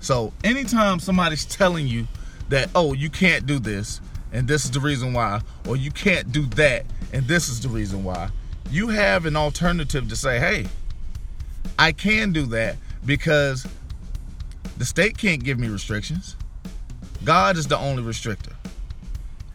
So, 0.00 0.32
anytime 0.44 1.00
somebody's 1.00 1.44
telling 1.44 1.86
you 1.86 2.06
that, 2.48 2.70
oh, 2.74 2.92
you 2.92 3.10
can't 3.10 3.46
do 3.46 3.58
this, 3.58 4.00
and 4.32 4.48
this 4.48 4.64
is 4.64 4.70
the 4.70 4.80
reason 4.80 5.12
why, 5.12 5.40
or 5.66 5.76
you 5.76 5.90
can't 5.90 6.32
do 6.32 6.46
that, 6.46 6.84
and 7.12 7.26
this 7.26 7.48
is 7.48 7.60
the 7.60 7.68
reason 7.68 8.04
why, 8.04 8.30
you 8.70 8.88
have 8.88 9.26
an 9.26 9.36
alternative 9.36 10.08
to 10.08 10.16
say, 10.16 10.38
hey, 10.38 10.66
I 11.78 11.92
can 11.92 12.32
do 12.32 12.46
that 12.46 12.76
because 13.04 13.66
the 14.76 14.84
state 14.84 15.16
can't 15.16 15.42
give 15.42 15.58
me 15.58 15.68
restrictions. 15.68 16.36
God 17.24 17.56
is 17.56 17.66
the 17.66 17.78
only 17.78 18.02
restrictor. 18.02 18.52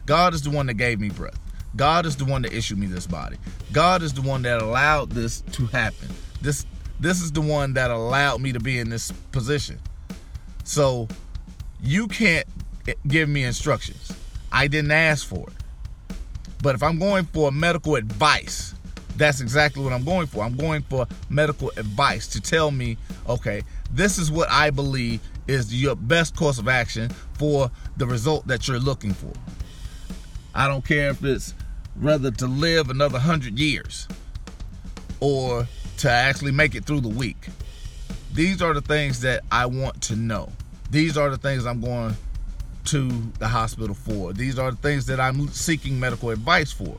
God 0.06 0.34
is 0.34 0.42
the 0.42 0.50
one 0.50 0.66
that 0.68 0.76
gave 0.76 1.00
me 1.00 1.10
breath. 1.10 1.40
God 1.76 2.06
is 2.06 2.18
the 2.18 2.26
one 2.26 2.42
that 2.42 2.54
issued 2.54 2.80
me 2.80 2.88
this 2.88 3.08
body. 3.08 3.38
God 3.72 4.02
is 4.02 4.14
the 4.14 4.22
one 4.22 4.42
that 4.42 4.62
allowed 4.62 5.12
this 5.12 5.42
to 5.42 5.68
happen. 5.68 6.10
This 6.42 6.66
this 7.00 7.22
is 7.22 7.32
the 7.32 7.42
one 7.42 7.74
that 7.74 7.90
allowed 7.90 8.42
me 8.42 8.52
to 8.52 8.60
be 8.60 8.78
in 8.78 8.90
this 8.90 9.12
position. 9.32 9.80
So 10.64 11.08
you 11.82 12.08
can't 12.08 12.46
give 13.08 13.28
me 13.28 13.44
instructions. 13.44 14.12
I 14.52 14.68
didn't 14.68 14.92
ask 14.92 15.28
for 15.28 15.48
it. 15.50 16.16
But 16.62 16.76
if 16.76 16.84
I'm 16.84 17.00
going 17.00 17.26
for 17.26 17.52
medical 17.52 17.96
advice, 17.96 18.76
that's 19.18 19.42
exactly 19.42 19.84
what 19.84 19.94
I'm 19.94 20.04
going 20.04 20.28
for. 20.28 20.44
I'm 20.44 20.56
going 20.56 20.84
for 20.84 21.08
medical 21.30 21.72
advice 21.78 22.28
to 22.30 22.42
tell 22.42 22.72
me, 22.72 22.98
okay, 23.28 23.62
this 23.92 24.18
is 24.18 24.32
what 24.32 24.50
I 24.50 24.70
believe 24.70 25.22
is 25.48 25.74
your 25.74 25.96
best 25.96 26.36
course 26.36 26.60
of 26.60 26.68
action 26.68 27.10
for 27.34 27.72
the 27.98 28.06
result 28.06 28.48
that 28.48 28.68
you're 28.68 28.80
looking 28.80 29.14
for. 29.14 29.34
I 30.54 30.68
don't 30.68 30.86
care 30.86 31.10
if 31.10 31.24
it's 31.24 31.54
rather 31.96 32.32
to 32.32 32.48
live 32.48 32.90
another 32.90 33.20
hundred 33.20 33.60
years 33.60 34.08
or 35.20 35.68
to 35.98 36.10
actually 36.10 36.52
make 36.52 36.76
it 36.76 36.86
through 36.86 37.02
the 37.02 37.10
week. 37.10 37.48
These 38.34 38.62
are 38.62 38.74
the 38.74 38.82
things 38.82 39.22
that 39.22 39.44
I 39.52 39.66
want 39.66 40.02
to 40.04 40.16
know. 40.16 40.52
These 40.90 41.18
are 41.18 41.30
the 41.30 41.38
things 41.38 41.66
I'm 41.66 41.82
going 41.82 42.16
to 42.86 43.10
the 43.40 43.48
hospital 43.48 43.96
for. 43.96 44.34
These 44.34 44.58
are 44.58 44.72
the 44.72 44.78
things 44.78 45.06
that 45.08 45.20
I'm 45.20 45.48
seeking 45.50 46.00
medical 46.00 46.30
advice 46.30 46.72
for. 46.72 46.98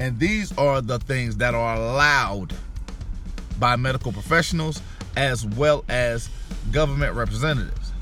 And 0.00 0.18
these 0.18 0.56
are 0.58 0.80
the 0.80 0.98
things 0.98 1.36
that 1.36 1.54
are 1.54 1.76
allowed 1.76 2.54
by 3.58 3.76
medical 3.76 4.12
professionals 4.12 4.82
as 5.16 5.46
well 5.46 5.84
as 5.88 6.28
government 6.70 7.14
representatives. 7.14 7.92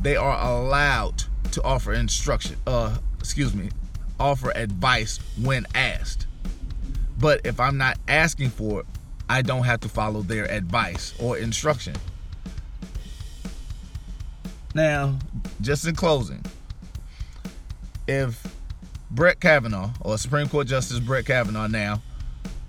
They 0.00 0.16
are 0.16 0.38
allowed 0.48 1.24
to 1.52 1.62
offer 1.62 1.92
instruction, 1.92 2.56
uh, 2.66 2.98
excuse 3.18 3.54
me, 3.54 3.70
offer 4.18 4.52
advice 4.54 5.18
when 5.42 5.66
asked. 5.74 6.26
But 7.18 7.40
if 7.44 7.60
I'm 7.60 7.76
not 7.76 7.98
asking 8.08 8.50
for 8.50 8.80
it, 8.80 8.86
I 9.28 9.42
don't 9.42 9.64
have 9.64 9.80
to 9.80 9.88
follow 9.88 10.22
their 10.22 10.44
advice 10.50 11.14
or 11.18 11.36
instruction. 11.36 11.94
Now, 14.76 15.16
just 15.62 15.86
in 15.86 15.94
closing, 15.94 16.44
if 18.06 18.46
Brett 19.10 19.40
Kavanaugh 19.40 19.88
or 20.02 20.18
Supreme 20.18 20.50
Court 20.50 20.66
Justice 20.66 20.98
Brett 20.98 21.24
Kavanaugh 21.24 21.66
now 21.66 22.02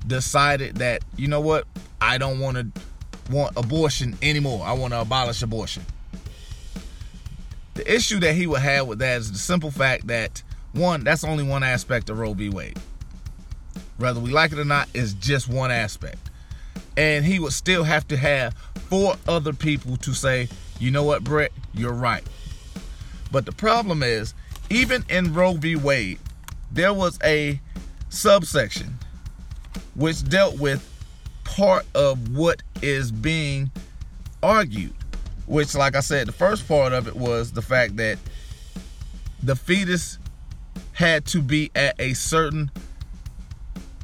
decided 0.07 0.77
that, 0.77 1.03
you 1.17 1.27
know 1.27 1.41
what, 1.41 1.65
I 1.99 2.17
don't 2.17 2.39
want 2.39 2.73
to 2.73 2.81
want 3.29 3.57
abortion 3.57 4.17
anymore. 4.21 4.65
I 4.65 4.71
want 4.71 4.93
to 4.93 5.01
abolish 5.01 5.43
abortion. 5.43 5.83
The 7.73 7.93
issue 7.93 8.21
that 8.21 8.35
he 8.35 8.47
would 8.47 8.61
have 8.61 8.87
with 8.87 8.99
that 8.99 9.17
is 9.17 9.33
the 9.33 9.37
simple 9.37 9.69
fact 9.69 10.07
that 10.07 10.41
one, 10.71 11.03
that's 11.03 11.25
only 11.25 11.43
one 11.43 11.61
aspect 11.61 12.09
of 12.09 12.19
Roe 12.19 12.33
v. 12.33 12.47
Wade. 12.47 12.79
Whether 13.97 14.21
we 14.21 14.31
like 14.31 14.53
it 14.53 14.59
or 14.59 14.63
not, 14.63 14.87
is 14.93 15.13
just 15.13 15.49
one 15.49 15.71
aspect. 15.71 16.29
And 16.95 17.25
he 17.25 17.37
would 17.37 17.51
still 17.51 17.83
have 17.83 18.07
to 18.07 18.15
have 18.15 18.53
four 18.89 19.15
other 19.27 19.51
people 19.51 19.97
to 19.97 20.13
say, 20.13 20.47
you 20.79 20.89
know 20.89 21.03
what, 21.03 21.23
Brett, 21.23 21.51
you're 21.77 21.93
right. 21.93 22.23
But 23.31 23.45
the 23.45 23.51
problem 23.51 24.03
is, 24.03 24.33
even 24.69 25.03
in 25.09 25.33
Roe 25.33 25.53
v. 25.53 25.75
Wade, 25.75 26.19
there 26.71 26.93
was 26.93 27.19
a 27.23 27.59
subsection 28.09 28.97
which 29.95 30.23
dealt 30.27 30.59
with 30.59 30.87
part 31.43 31.85
of 31.95 32.35
what 32.35 32.61
is 32.81 33.11
being 33.11 33.71
argued. 34.43 34.93
which, 35.47 35.73
like 35.75 35.95
I 35.95 36.01
said, 36.01 36.27
the 36.27 36.33
first 36.33 36.67
part 36.67 36.93
of 36.93 37.07
it 37.07 37.15
was 37.15 37.53
the 37.53 37.61
fact 37.61 37.95
that 37.97 38.19
the 39.41 39.55
fetus 39.55 40.19
had 40.91 41.25
to 41.27 41.41
be 41.41 41.71
at 41.73 41.99
a 41.99 42.13
certain 42.13 42.69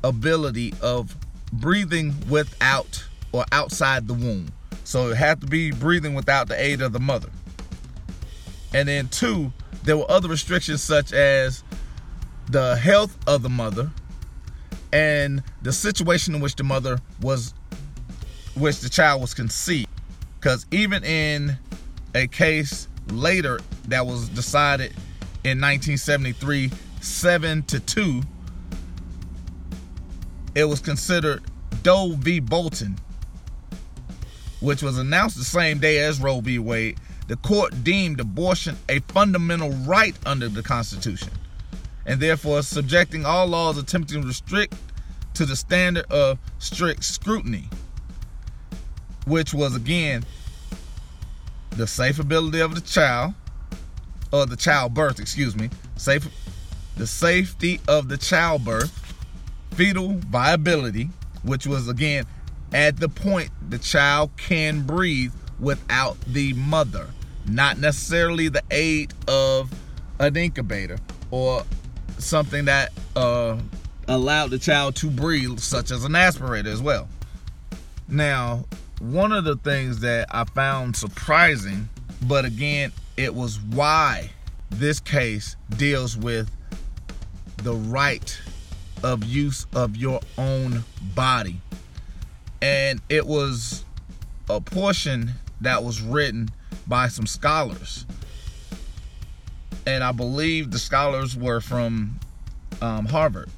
ability 0.03 0.73
of 0.81 1.15
breathing 1.51 2.15
without 2.29 3.05
or 3.31 3.45
outside 3.51 4.07
the 4.07 4.13
womb. 4.13 4.47
So 4.85 5.09
it 5.09 5.17
had 5.17 5.41
to 5.41 5.47
be 5.47 5.71
breathing 5.71 6.13
without 6.13 6.47
the 6.47 6.61
aid 6.61 6.81
of 6.81 6.93
the 6.93 6.99
mother. 6.99 7.29
And 8.73 8.87
then, 8.87 9.07
two, 9.09 9.51
there 9.83 9.97
were 9.97 10.09
other 10.09 10.29
restrictions 10.29 10.81
such 10.81 11.13
as 11.13 11.63
the 12.49 12.75
health 12.75 13.17
of 13.27 13.43
the 13.43 13.49
mother 13.49 13.91
and 14.91 15.43
the 15.61 15.71
situation 15.71 16.35
in 16.35 16.41
which 16.41 16.55
the 16.55 16.63
mother 16.63 16.99
was, 17.21 17.53
which 18.55 18.79
the 18.79 18.89
child 18.89 19.21
was 19.21 19.33
conceived. 19.33 19.87
Because 20.39 20.65
even 20.71 21.03
in 21.03 21.57
a 22.15 22.27
case 22.27 22.87
later 23.07 23.59
that 23.87 24.05
was 24.05 24.29
decided 24.29 24.91
in 25.43 25.59
1973, 25.59 26.71
7 27.01 27.63
to 27.63 27.79
2, 27.79 28.21
it 30.55 30.65
was 30.65 30.79
considered 30.79 31.43
Doe 31.81 32.13
v. 32.17 32.39
Bolton, 32.39 32.97
which 34.59 34.81
was 34.81 34.97
announced 34.97 35.37
the 35.37 35.43
same 35.43 35.79
day 35.79 35.99
as 35.99 36.19
Roe 36.21 36.39
v. 36.39 36.59
Wade. 36.59 36.99
The 37.27 37.37
court 37.37 37.83
deemed 37.83 38.19
abortion 38.19 38.77
a 38.89 38.99
fundamental 38.99 39.71
right 39.85 40.15
under 40.25 40.49
the 40.49 40.61
Constitution, 40.61 41.31
and 42.05 42.19
therefore 42.19 42.61
subjecting 42.63 43.25
all 43.25 43.47
laws 43.47 43.77
attempting 43.77 44.21
to 44.21 44.27
restrict 44.27 44.75
to 45.35 45.45
the 45.45 45.55
standard 45.55 46.05
of 46.11 46.37
strict 46.59 47.03
scrutiny, 47.03 47.69
which 49.25 49.53
was 49.53 49.75
again 49.75 50.25
the 51.71 51.87
safe 51.87 52.19
ability 52.19 52.59
of 52.59 52.75
the 52.75 52.81
child, 52.81 53.33
or 54.31 54.45
the 54.45 54.57
childbirth, 54.57 55.19
excuse 55.19 55.55
me, 55.55 55.69
safe, 55.95 56.27
the 56.97 57.07
safety 57.07 57.79
of 57.87 58.09
the 58.09 58.17
childbirth, 58.17 58.91
fetal 59.71 60.19
viability, 60.27 61.09
which 61.43 61.65
was 61.65 61.87
again 61.87 62.25
at 62.73 62.97
the 62.97 63.09
point 63.09 63.49
the 63.69 63.77
child 63.77 64.31
can 64.37 64.81
breathe 64.81 65.31
without 65.63 66.19
the 66.27 66.53
mother, 66.53 67.07
not 67.47 67.79
necessarily 67.79 68.49
the 68.49 68.61
aid 68.69 69.13
of 69.27 69.71
an 70.19 70.35
incubator 70.35 70.97
or 71.31 71.63
something 72.19 72.65
that 72.65 72.91
uh, 73.15 73.57
allowed 74.07 74.49
the 74.51 74.59
child 74.59 74.95
to 74.97 75.09
breathe, 75.09 75.59
such 75.59 75.89
as 75.91 76.03
an 76.03 76.11
aspirator 76.11 76.67
as 76.67 76.81
well. 76.81 77.07
Now, 78.07 78.65
one 78.99 79.31
of 79.31 79.43
the 79.43 79.55
things 79.55 80.01
that 80.01 80.27
I 80.29 80.43
found 80.43 80.95
surprising, 80.95 81.89
but 82.21 82.45
again, 82.45 82.91
it 83.17 83.33
was 83.33 83.59
why 83.59 84.31
this 84.69 84.99
case 84.99 85.55
deals 85.77 86.17
with 86.17 86.51
the 87.57 87.73
right 87.73 88.39
of 89.03 89.23
use 89.23 89.65
of 89.73 89.95
your 89.95 90.19
own 90.37 90.83
body. 91.15 91.59
And 92.61 93.01
it 93.09 93.25
was 93.25 93.83
a 94.49 94.61
portion 94.61 95.31
that 95.63 95.83
was 95.83 96.01
written 96.01 96.49
by 96.87 97.07
some 97.07 97.25
scholars. 97.25 98.05
And 99.85 100.03
I 100.03 100.11
believe 100.11 100.71
the 100.71 100.79
scholars 100.79 101.35
were 101.35 101.59
from 101.59 102.19
um, 102.81 103.05
Harvard. 103.05 103.49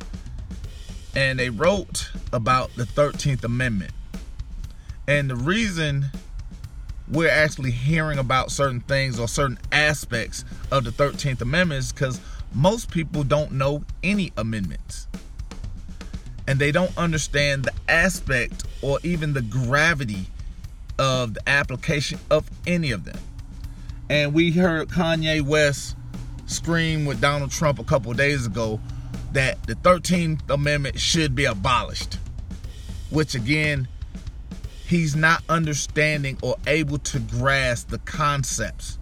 And 1.16 1.40
they 1.40 1.50
wrote 1.50 2.10
about 2.34 2.74
the 2.76 2.84
13th 2.84 3.44
Amendment. 3.44 3.92
And 5.08 5.30
the 5.30 5.36
reason 5.36 6.08
we're 7.08 7.30
actually 7.30 7.72
hearing 7.72 8.18
about 8.18 8.52
certain 8.52 8.82
things 8.82 9.20
or 9.20 9.28
certain 9.28 9.60
aspects 9.72 10.44
of 10.72 10.84
the 10.84 10.90
13th 10.90 11.42
Amendment 11.42 11.80
is 11.80 11.92
because 11.92 12.20
most 12.54 12.90
people 12.90 13.24
don't 13.24 13.52
know 13.52 13.84
any 14.02 14.32
amendments 14.38 15.08
and 16.48 16.60
they 16.60 16.72
don't 16.72 16.96
understand 16.98 17.66
the 17.66 17.74
aspect 17.90 18.64
or 18.82 19.00
even 19.04 19.34
the 19.34 19.42
gravity 19.42 20.28
of 20.98 21.34
the 21.34 21.50
application 21.50 22.20
of 22.30 22.50
any 22.66 22.92
of 22.92 23.04
them. 23.06 23.18
And 24.10 24.34
we 24.34 24.52
heard 24.52 24.90
Kanye 24.90 25.42
West 25.42 25.96
scream 26.46 27.06
with 27.06 27.22
Donald 27.22 27.52
Trump 27.52 27.80
a 27.80 27.84
couple 27.84 28.14
days 28.14 28.46
ago 28.46 28.80
that 29.32 29.66
the 29.68 29.76
13th 29.76 30.50
Amendment 30.50 31.00
should 31.00 31.36
be 31.36 31.46
abolished, 31.46 32.18
which 33.10 33.36
again, 33.36 33.88
he's 34.88 35.16
not 35.16 35.44
understanding 35.50 36.38
or 36.42 36.56
able 36.68 37.00
to 37.00 37.20
grasp 37.20 37.90
the 37.90 37.98
concepts 38.00 39.00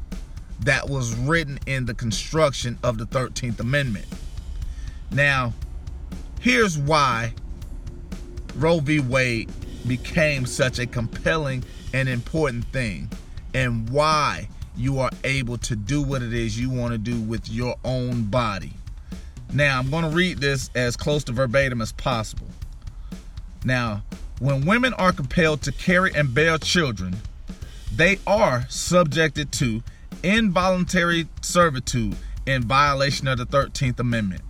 that 0.61 0.89
was 0.89 1.13
written 1.15 1.59
in 1.67 1.85
the 1.85 1.93
construction 1.93 2.79
of 2.83 2.97
the 2.97 3.05
13th 3.05 3.59
Amendment. 3.59 4.05
Now, 5.11 5.53
Here's 6.43 6.77
why 6.77 7.33
Roe 8.55 8.81
v. 8.81 8.99
Wade 8.99 9.49
became 9.87 10.45
such 10.45 10.79
a 10.79 10.85
compelling 10.85 11.63
and 11.93 12.09
important 12.09 12.65
thing, 12.65 13.09
and 13.53 13.89
why 13.89 14.47
you 14.75 14.99
are 14.99 15.11
able 15.23 15.57
to 15.57 15.75
do 15.75 16.01
what 16.01 16.21
it 16.21 16.33
is 16.33 16.59
you 16.59 16.69
want 16.69 16.91
to 16.91 16.97
do 16.97 17.19
with 17.19 17.49
your 17.49 17.75
own 17.83 18.23
body. 18.23 18.73
Now, 19.53 19.79
I'm 19.79 19.91
going 19.91 20.03
to 20.03 20.15
read 20.15 20.39
this 20.39 20.69
as 20.73 20.97
close 20.97 21.23
to 21.25 21.31
verbatim 21.31 21.81
as 21.81 21.91
possible. 21.91 22.47
Now, 23.63 24.03
when 24.39 24.65
women 24.65 24.93
are 24.95 25.11
compelled 25.11 25.61
to 25.63 25.71
carry 25.71 26.11
and 26.15 26.33
bear 26.33 26.57
children, 26.57 27.17
they 27.95 28.19
are 28.25 28.65
subjected 28.69 29.51
to 29.53 29.83
involuntary 30.23 31.27
servitude 31.41 32.15
in 32.47 32.63
violation 32.63 33.27
of 33.27 33.37
the 33.37 33.45
13th 33.45 33.99
Amendment 33.99 34.41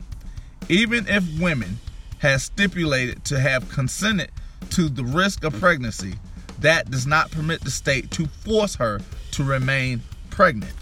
even 0.70 1.08
if 1.08 1.24
women 1.40 1.78
has 2.20 2.44
stipulated 2.44 3.24
to 3.26 3.40
have 3.40 3.70
consented 3.70 4.32
to 4.72 4.90
the 4.90 5.04
risk 5.04 5.44
of 5.44 5.54
pregnancy, 5.60 6.16
that 6.60 6.90
does 6.90 7.06
not 7.06 7.32
permit 7.32 7.62
the 7.62 7.72
state 7.72 8.12
to 8.12 8.28
force 8.28 8.76
her 8.76 9.02
to 9.32 9.44
remain 9.44 10.02
pregnant. 10.30 10.74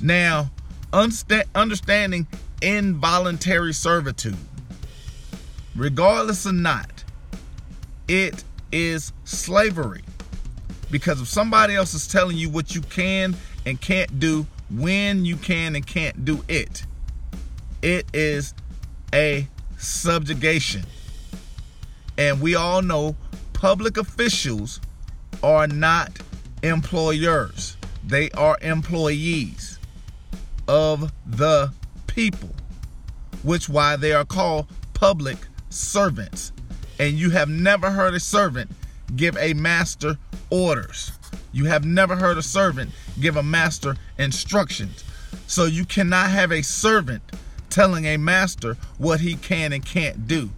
Now, 0.00 0.50
understanding 0.92 2.26
involuntary 2.60 3.72
servitude, 3.72 4.36
regardless 5.74 6.46
or 6.46 6.52
not, 6.52 7.04
it 8.08 8.44
is 8.72 9.12
slavery. 9.24 10.02
Because 10.90 11.20
if 11.20 11.28
somebody 11.28 11.74
else 11.74 11.94
is 11.94 12.06
telling 12.06 12.36
you 12.36 12.50
what 12.50 12.74
you 12.74 12.80
can 12.80 13.34
and 13.66 13.80
can't 13.80 14.20
do, 14.20 14.46
when 14.70 15.24
you 15.24 15.36
can 15.36 15.74
and 15.74 15.86
can't 15.86 16.24
do 16.24 16.44
it, 16.48 16.84
it 17.82 18.06
is 18.12 18.54
a 19.12 19.48
subjugation. 19.76 20.84
And 22.16 22.40
we 22.40 22.54
all 22.54 22.82
know 22.82 23.16
public 23.52 23.96
officials 23.96 24.80
are 25.42 25.66
not 25.66 26.12
employers, 26.62 27.76
they 28.06 28.30
are 28.30 28.56
employees 28.62 29.78
of 30.68 31.12
the 31.26 31.72
people, 32.06 32.50
which 33.42 33.68
why 33.68 33.96
they 33.96 34.12
are 34.12 34.24
called 34.24 34.66
public 34.94 35.36
servants. 35.70 36.52
And 36.98 37.14
you 37.14 37.30
have 37.30 37.48
never 37.48 37.90
heard 37.90 38.14
a 38.14 38.20
servant 38.20 38.70
give 39.16 39.36
a 39.36 39.54
master 39.54 40.16
orders. 40.50 41.12
You 41.52 41.66
have 41.66 41.84
never 41.84 42.16
heard 42.16 42.38
a 42.38 42.42
servant 42.42 42.90
give 43.20 43.36
a 43.36 43.42
master 43.42 43.96
instructions. 44.18 45.04
So 45.46 45.64
you 45.64 45.84
cannot 45.84 46.30
have 46.30 46.52
a 46.52 46.62
servant 46.62 47.22
telling 47.70 48.06
a 48.06 48.16
master 48.16 48.76
what 48.98 49.20
he 49.20 49.34
can 49.34 49.72
and 49.72 49.84
can't 49.84 50.26
do. 50.26 50.50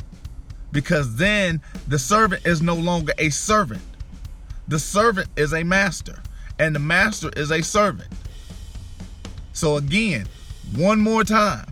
Because 0.76 1.16
then 1.16 1.62
the 1.88 1.98
servant 1.98 2.44
is 2.44 2.60
no 2.60 2.74
longer 2.74 3.14
a 3.16 3.30
servant. 3.30 3.80
The 4.68 4.78
servant 4.78 5.26
is 5.34 5.54
a 5.54 5.64
master, 5.64 6.18
and 6.58 6.74
the 6.74 6.80
master 6.80 7.30
is 7.34 7.50
a 7.50 7.62
servant. 7.62 8.12
So, 9.54 9.78
again, 9.78 10.26
one 10.74 11.00
more 11.00 11.24
time, 11.24 11.64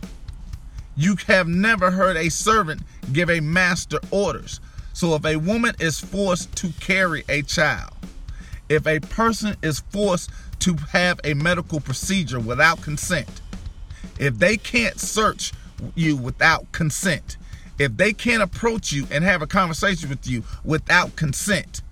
you 0.96 1.16
have 1.26 1.46
never 1.46 1.90
heard 1.90 2.16
a 2.16 2.30
servant 2.30 2.80
give 3.12 3.28
a 3.28 3.40
master 3.40 3.98
orders. 4.10 4.58
So, 4.94 5.14
if 5.16 5.26
a 5.26 5.36
woman 5.36 5.74
is 5.80 6.00
forced 6.00 6.56
to 6.56 6.72
carry 6.80 7.24
a 7.28 7.42
child, 7.42 7.92
if 8.70 8.86
a 8.86 9.00
person 9.00 9.54
is 9.62 9.80
forced 9.80 10.30
to 10.60 10.76
have 10.92 11.20
a 11.24 11.34
medical 11.34 11.78
procedure 11.78 12.40
without 12.40 12.80
consent, 12.80 13.42
if 14.18 14.38
they 14.38 14.56
can't 14.56 14.98
search 14.98 15.52
you 15.94 16.16
without 16.16 16.72
consent, 16.72 17.36
if 17.78 17.96
they 17.96 18.12
can't 18.12 18.42
approach 18.42 18.92
you 18.92 19.06
and 19.10 19.24
have 19.24 19.42
a 19.42 19.46
conversation 19.46 20.08
with 20.08 20.26
you 20.26 20.44
without 20.64 21.16
consent, 21.16 21.82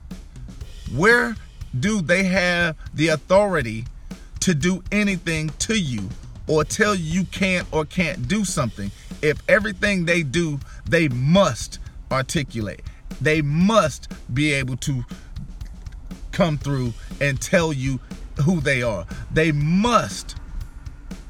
where 0.95 1.35
do 1.79 2.01
they 2.01 2.25
have 2.25 2.77
the 2.95 3.09
authority 3.09 3.87
to 4.41 4.55
do 4.55 4.83
anything 4.93 5.49
to 5.59 5.75
you 5.79 6.09
or 6.47 6.65
tell 6.65 6.95
you 6.95 7.25
can't 7.25 7.67
or 7.73 7.85
can't 7.85 8.29
do 8.29 8.45
something? 8.45 8.91
If 9.23 9.43
everything 9.49 10.05
they 10.05 10.23
do 10.23 10.59
they 10.89 11.09
must 11.09 11.79
articulate. 12.11 12.83
They 13.21 13.43
must 13.43 14.13
be 14.33 14.53
able 14.53 14.77
to 14.79 15.05
come 16.33 16.59
through 16.59 16.93
and 17.21 17.41
tell 17.41 17.73
you 17.73 18.01
who 18.45 18.61
they 18.61 18.83
are. 18.83 19.07
They 19.33 19.53
must 19.53 20.37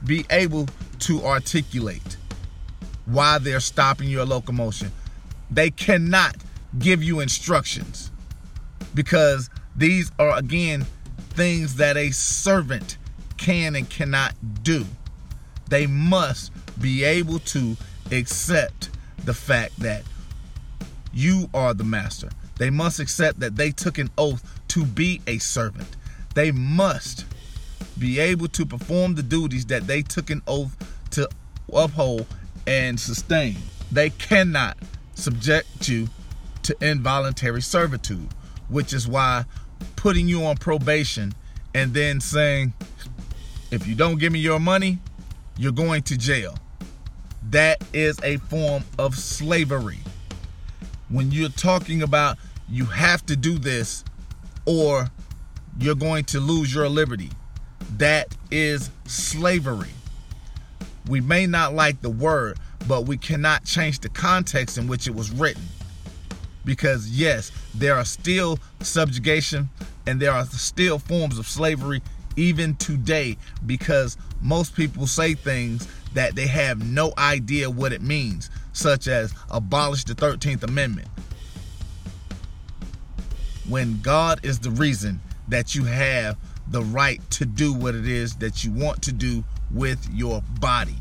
be 0.05 0.25
able 0.31 0.69
to 1.01 1.23
articulate 1.25 2.17
why 3.07 3.39
they're 3.39 3.61
stopping 3.61 4.09
your 4.09 4.25
locomotion. 4.25 4.93
They 5.51 5.71
cannot 5.71 6.37
give 6.79 7.03
you 7.03 7.21
instructions 7.21 8.11
because 8.95 9.51
these 9.77 10.11
are, 10.19 10.37
again, 10.37 10.87
things 11.31 11.77
that 11.77 11.97
a 11.97 12.11
servant 12.11 12.99
can 13.37 13.75
and 13.75 13.89
cannot 13.89 14.35
do. 14.63 14.85
They 15.69 15.87
must 15.87 16.53
be 16.81 17.05
able 17.05 17.39
to 17.41 17.77
accept 18.11 18.91
the 19.25 19.35
fact 19.35 19.77
that 19.79 20.03
you 21.13 21.49
are 21.55 21.75
the 21.75 21.85
master. 21.85 22.31
They 22.59 22.71
must 22.71 23.01
accept 23.01 23.41
that 23.41 23.57
they 23.57 23.71
took 23.71 23.99
an 23.99 24.11
oath 24.19 24.61
to 24.69 24.85
be 24.85 25.21
a 25.27 25.39
servant. 25.39 25.97
They 26.35 26.53
must 26.53 27.27
be 27.99 28.19
able 28.19 28.49
to 28.49 28.65
perform 28.65 29.15
the 29.15 29.23
duties 29.23 29.67
that 29.67 29.87
they 29.87 30.03
took 30.03 30.31
an 30.31 30.43
oath 30.47 30.77
to 31.11 31.29
uphold 31.73 32.27
and 32.67 32.99
sustain. 32.99 33.57
They 33.91 34.11
cannot 34.11 34.79
subject 35.15 35.89
you 35.89 36.09
to 36.63 36.77
involuntary 36.81 37.63
servitude, 37.63 38.29
which 38.69 38.93
is 38.93 39.07
why 39.07 39.45
putting 39.97 40.29
you 40.29 40.45
on 40.45 40.57
probation 40.57 41.35
and 41.75 41.93
then 41.93 42.21
saying, 42.21 42.73
if 43.71 43.87
you 43.87 43.95
don't 43.95 44.19
give 44.19 44.33
me 44.33 44.39
your 44.39 44.61
money, 44.61 44.99
you're 45.57 45.73
going 45.73 46.03
to 46.05 46.17
jail. 46.17 46.57
That 47.51 47.83
is 47.93 48.19
a 48.23 48.37
form 48.37 48.85
of 48.99 49.17
slavery. 49.17 49.99
When 51.09 51.31
you're 51.31 51.49
talking 51.49 52.03
about 52.03 52.39
you 52.69 52.87
have 52.87 53.27
to 53.27 53.37
do 53.37 53.59
this 53.59 54.05
or 54.65 55.09
you're 55.79 55.95
going 55.95 56.25
to 56.25 56.41
lose 56.41 56.75
your 56.75 56.89
liberty, 56.89 57.31
that 57.99 58.35
is 58.51 58.91
slavery. 59.07 59.91
We 61.09 61.21
may 61.21 61.47
not 61.47 61.75
like 61.75 62.01
the 62.01 62.11
word, 62.11 62.59
but 62.87 63.07
we 63.07 63.17
cannot 63.17 63.65
change 63.65 64.01
the 64.01 64.09
context 64.09 64.79
in 64.79 64.87
which 64.87 65.07
it 65.07 65.15
was 65.15 65.31
written. 65.31 65.65
Because, 66.65 67.09
yes, 67.11 67.51
there 67.75 67.97
are 67.97 68.05
still 68.05 68.59
subjugation 68.81 69.69
and 70.07 70.21
there 70.21 70.33
are 70.33 70.47
still 70.47 70.99
forms 70.99 71.39
of 71.39 71.47
slavery 71.47 72.03
even 72.37 72.75
today 72.77 73.37
because 73.67 74.17
most 74.41 74.75
people 74.75 75.07
say 75.07 75.35
things 75.35 75.89
that 76.15 76.35
they 76.35 76.47
have 76.47 76.85
no 76.85 77.13
idea 77.19 77.71
what 77.71 77.93
it 77.93 78.03
means, 78.03 78.51
such 78.73 79.07
as 79.09 79.35
abolish 79.51 80.05
the 80.05 80.15
13th 80.15 80.63
Amendment. 80.63 81.09
When 83.69 84.01
God 84.01 84.41
is 84.45 84.59
the 84.59 84.71
reason 84.71 85.21
that 85.49 85.75
you 85.75 85.85
have 85.85 86.37
the 86.69 86.83
right 86.83 87.21
to 87.31 87.45
do 87.45 87.73
what 87.73 87.95
it 87.95 88.07
is 88.07 88.37
that 88.37 88.65
you 88.65 88.73
want 88.73 89.03
to 89.03 89.13
do 89.13 89.45
with 89.71 90.09
your 90.13 90.43
body. 90.61 90.97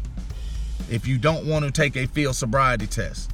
If 0.90 1.08
you 1.08 1.18
don't 1.18 1.46
want 1.46 1.66
to 1.66 1.72
take 1.72 1.96
a 1.96 2.08
field 2.08 2.36
sobriety 2.36 2.88
test, 2.88 3.32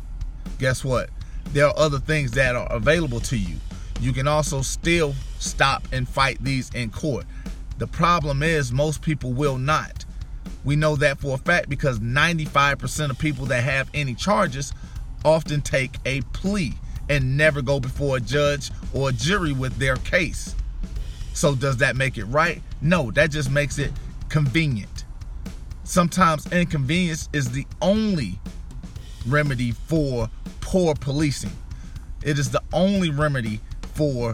guess 0.60 0.84
what? 0.84 1.10
There 1.54 1.68
are 1.68 1.78
other 1.78 2.00
things 2.00 2.32
that 2.32 2.56
are 2.56 2.72
available 2.72 3.20
to 3.22 3.38
you. 3.38 3.56
You 4.00 4.14
can 4.14 4.28
also 4.28 4.62
still 4.62 5.16
stop 5.40 5.88
and 5.92 6.08
fight 6.08 6.38
these 6.44 6.70
in 6.72 6.90
court. 6.90 7.26
The 7.78 7.88
problem 7.88 8.44
is, 8.44 8.72
most 8.72 9.02
people 9.02 9.34
will 9.34 9.58
not. 9.58 10.06
We 10.64 10.76
know 10.76 10.96
that 10.98 11.20
for 11.20 11.36
a 11.36 11.38
fact 11.38 11.70
because 11.70 12.00
95% 12.00 13.10
of 13.10 13.18
people 13.18 13.46
that 13.48 13.64
have 13.64 13.90
any 13.94 14.14
charges 14.14 14.74
often 15.24 15.62
take 15.62 15.98
a 16.06 16.22
plea 16.34 16.74
and 17.10 17.38
never 17.38 17.62
go 17.62 17.80
before 17.80 18.18
a 18.18 18.20
judge 18.20 18.72
or 18.94 19.10
a 19.10 19.14
jury 19.14 19.54
with 19.54 19.78
their 19.78 19.96
case. 19.98 20.56
So, 21.38 21.54
does 21.54 21.78
that 21.78 21.96
make 21.96 22.18
it 22.18 22.26
right? 22.26 22.64
No, 22.82 23.12
that 23.12 23.30
just 23.30 23.52
makes 23.52 23.78
it 23.78 23.92
convenient. 24.28 25.06
Sometimes 25.84 26.52
inconvenience 26.52 27.30
is 27.32 27.52
the 27.52 27.68
only 27.80 28.40
remedy 29.28 29.74
for 29.74 30.32
poor 30.62 30.96
policing. 30.96 31.56
It 32.24 32.40
is 32.40 32.50
the 32.50 32.64
only 32.74 33.12
remedy 33.12 33.62
for 33.94 34.34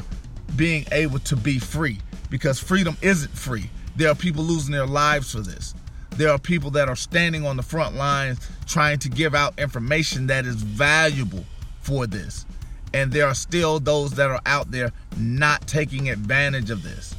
being 0.55 0.85
able 0.93 1.19
to 1.19 1.35
be 1.35 1.59
free 1.59 1.99
because 2.29 2.57
freedom 2.57 2.95
isn't 3.01 3.37
free. 3.37 3.69
There 3.97 4.09
are 4.09 4.15
people 4.15 4.45
losing 4.45 4.71
their 4.71 4.87
lives 4.87 5.33
for 5.33 5.41
this. 5.41 5.75
There 6.11 6.29
are 6.29 6.39
people 6.39 6.71
that 6.71 6.87
are 6.87 6.95
standing 6.95 7.45
on 7.45 7.57
the 7.57 7.63
front 7.63 7.95
lines 7.95 8.39
trying 8.65 8.99
to 8.99 9.09
give 9.09 9.35
out 9.35 9.59
information 9.59 10.27
that 10.27 10.45
is 10.45 10.55
valuable 10.55 11.43
for 11.81 12.07
this. 12.07 12.45
And 12.93 13.11
there 13.11 13.27
are 13.27 13.35
still 13.35 13.79
those 13.79 14.11
that 14.11 14.29
are 14.29 14.41
out 14.45 14.71
there 14.71 14.91
not 15.17 15.65
taking 15.67 16.09
advantage 16.09 16.69
of 16.69 16.83
this. 16.83 17.15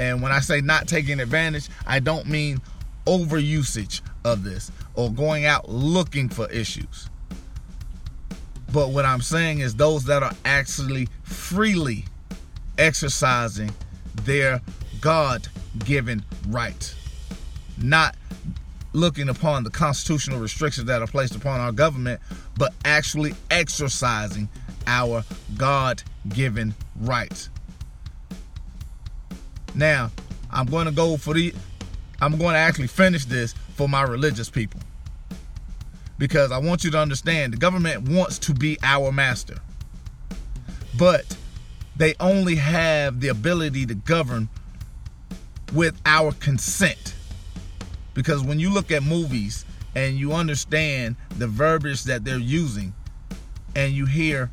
And 0.00 0.22
when 0.22 0.32
I 0.32 0.40
say 0.40 0.60
not 0.60 0.88
taking 0.88 1.20
advantage, 1.20 1.68
I 1.86 2.00
don't 2.00 2.26
mean 2.26 2.60
overusage 3.06 4.00
of 4.24 4.44
this 4.44 4.70
or 4.94 5.10
going 5.10 5.44
out 5.44 5.68
looking 5.68 6.28
for 6.28 6.50
issues. 6.50 7.08
But 8.72 8.90
what 8.90 9.04
I'm 9.04 9.20
saying 9.20 9.58
is 9.58 9.74
those 9.74 10.04
that 10.04 10.22
are 10.22 10.32
actually 10.44 11.08
freely 11.22 12.06
exercising 12.78 13.70
their 14.24 14.62
God 15.00 15.46
given 15.84 16.24
rights, 16.48 16.94
not 17.76 18.16
looking 18.94 19.28
upon 19.28 19.64
the 19.64 19.70
constitutional 19.70 20.38
restrictions 20.38 20.86
that 20.86 21.02
are 21.02 21.06
placed 21.06 21.34
upon 21.34 21.60
our 21.60 21.72
government, 21.72 22.20
but 22.56 22.72
actually 22.84 23.34
exercising 23.50 24.48
our 24.86 25.24
God 25.56 26.02
given 26.28 26.74
rights. 27.00 27.50
Now, 29.74 30.10
I'm 30.50 30.66
going 30.66 30.86
to 30.86 30.92
go 30.92 31.16
for 31.16 31.34
the, 31.34 31.54
I'm 32.20 32.36
going 32.36 32.52
to 32.52 32.58
actually 32.58 32.88
finish 32.88 33.24
this 33.24 33.54
for 33.74 33.88
my 33.88 34.02
religious 34.02 34.50
people. 34.50 34.80
Because 36.18 36.52
I 36.52 36.58
want 36.58 36.84
you 36.84 36.90
to 36.92 36.98
understand 36.98 37.52
the 37.52 37.56
government 37.56 38.08
wants 38.08 38.38
to 38.40 38.54
be 38.54 38.78
our 38.82 39.10
master. 39.10 39.56
But 40.98 41.36
they 41.96 42.14
only 42.20 42.56
have 42.56 43.20
the 43.20 43.28
ability 43.28 43.86
to 43.86 43.94
govern 43.94 44.48
with 45.72 46.00
our 46.04 46.32
consent. 46.32 47.14
Because 48.14 48.42
when 48.42 48.60
you 48.60 48.70
look 48.70 48.90
at 48.90 49.02
movies 49.02 49.64
and 49.94 50.16
you 50.16 50.32
understand 50.32 51.16
the 51.38 51.46
verbiage 51.46 52.04
that 52.04 52.24
they're 52.24 52.38
using, 52.38 52.94
and 53.74 53.92
you 53.92 54.06
hear 54.06 54.50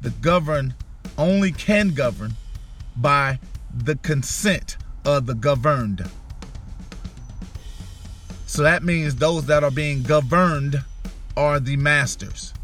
the 0.00 0.10
governed 0.10 0.74
only 1.18 1.52
can 1.52 1.94
govern 1.94 2.34
by 2.96 3.38
the 3.74 3.96
consent 3.96 4.76
of 5.04 5.26
the 5.26 5.34
governed. 5.34 6.08
So 8.46 8.62
that 8.62 8.82
means 8.82 9.16
those 9.16 9.46
that 9.46 9.64
are 9.64 9.70
being 9.70 10.02
governed 10.02 10.82
are 11.36 11.60
the 11.60 11.76
masters. 11.76 12.54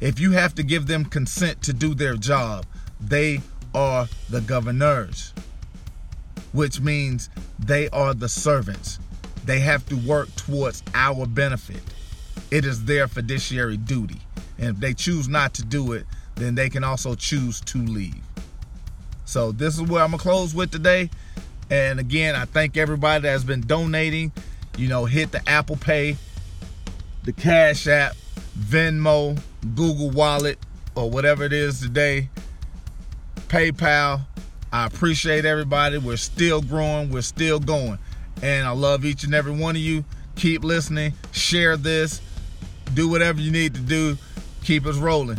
If 0.00 0.20
you 0.20 0.32
have 0.32 0.54
to 0.54 0.62
give 0.62 0.86
them 0.86 1.04
consent 1.04 1.62
to 1.62 1.72
do 1.72 1.94
their 1.94 2.14
job, 2.14 2.64
they 3.00 3.40
are 3.74 4.08
the 4.30 4.40
governors, 4.40 5.34
which 6.52 6.80
means 6.80 7.28
they 7.58 7.88
are 7.90 8.14
the 8.14 8.28
servants. 8.28 8.98
They 9.44 9.60
have 9.60 9.84
to 9.86 9.96
work 9.96 10.34
towards 10.36 10.82
our 10.94 11.26
benefit. 11.26 11.82
It 12.50 12.64
is 12.64 12.84
their 12.84 13.08
fiduciary 13.08 13.76
duty. 13.76 14.20
And 14.58 14.70
if 14.70 14.80
they 14.80 14.94
choose 14.94 15.28
not 15.28 15.54
to 15.54 15.64
do 15.64 15.92
it, 15.92 16.06
then 16.38 16.54
they 16.54 16.70
can 16.70 16.84
also 16.84 17.14
choose 17.14 17.60
to 17.62 17.78
leave. 17.78 18.14
So 19.24 19.52
this 19.52 19.74
is 19.74 19.82
where 19.82 20.02
I'm 20.02 20.12
gonna 20.12 20.22
close 20.22 20.54
with 20.54 20.70
today. 20.70 21.10
And 21.70 22.00
again, 22.00 22.34
I 22.34 22.46
thank 22.46 22.76
everybody 22.76 23.22
that 23.22 23.30
has 23.30 23.44
been 23.44 23.60
donating. 23.60 24.32
You 24.76 24.88
know, 24.88 25.04
hit 25.04 25.32
the 25.32 25.46
Apple 25.48 25.76
Pay, 25.76 26.16
the 27.24 27.32
Cash 27.32 27.86
App, 27.86 28.16
Venmo, 28.58 29.38
Google 29.74 30.10
Wallet, 30.10 30.58
or 30.94 31.10
whatever 31.10 31.44
it 31.44 31.52
is 31.52 31.80
today. 31.80 32.30
PayPal. 33.48 34.22
I 34.72 34.86
appreciate 34.86 35.44
everybody. 35.44 35.98
We're 35.98 36.16
still 36.16 36.60
growing. 36.60 37.10
We're 37.10 37.22
still 37.22 37.58
going. 37.58 37.98
And 38.42 38.66
I 38.66 38.70
love 38.70 39.04
each 39.04 39.24
and 39.24 39.34
every 39.34 39.52
one 39.52 39.76
of 39.76 39.82
you. 39.82 40.04
Keep 40.36 40.62
listening. 40.62 41.14
Share 41.32 41.76
this. 41.76 42.20
Do 42.94 43.08
whatever 43.08 43.40
you 43.40 43.50
need 43.50 43.74
to 43.74 43.80
do. 43.80 44.16
Keep 44.62 44.86
us 44.86 44.96
rolling. 44.96 45.38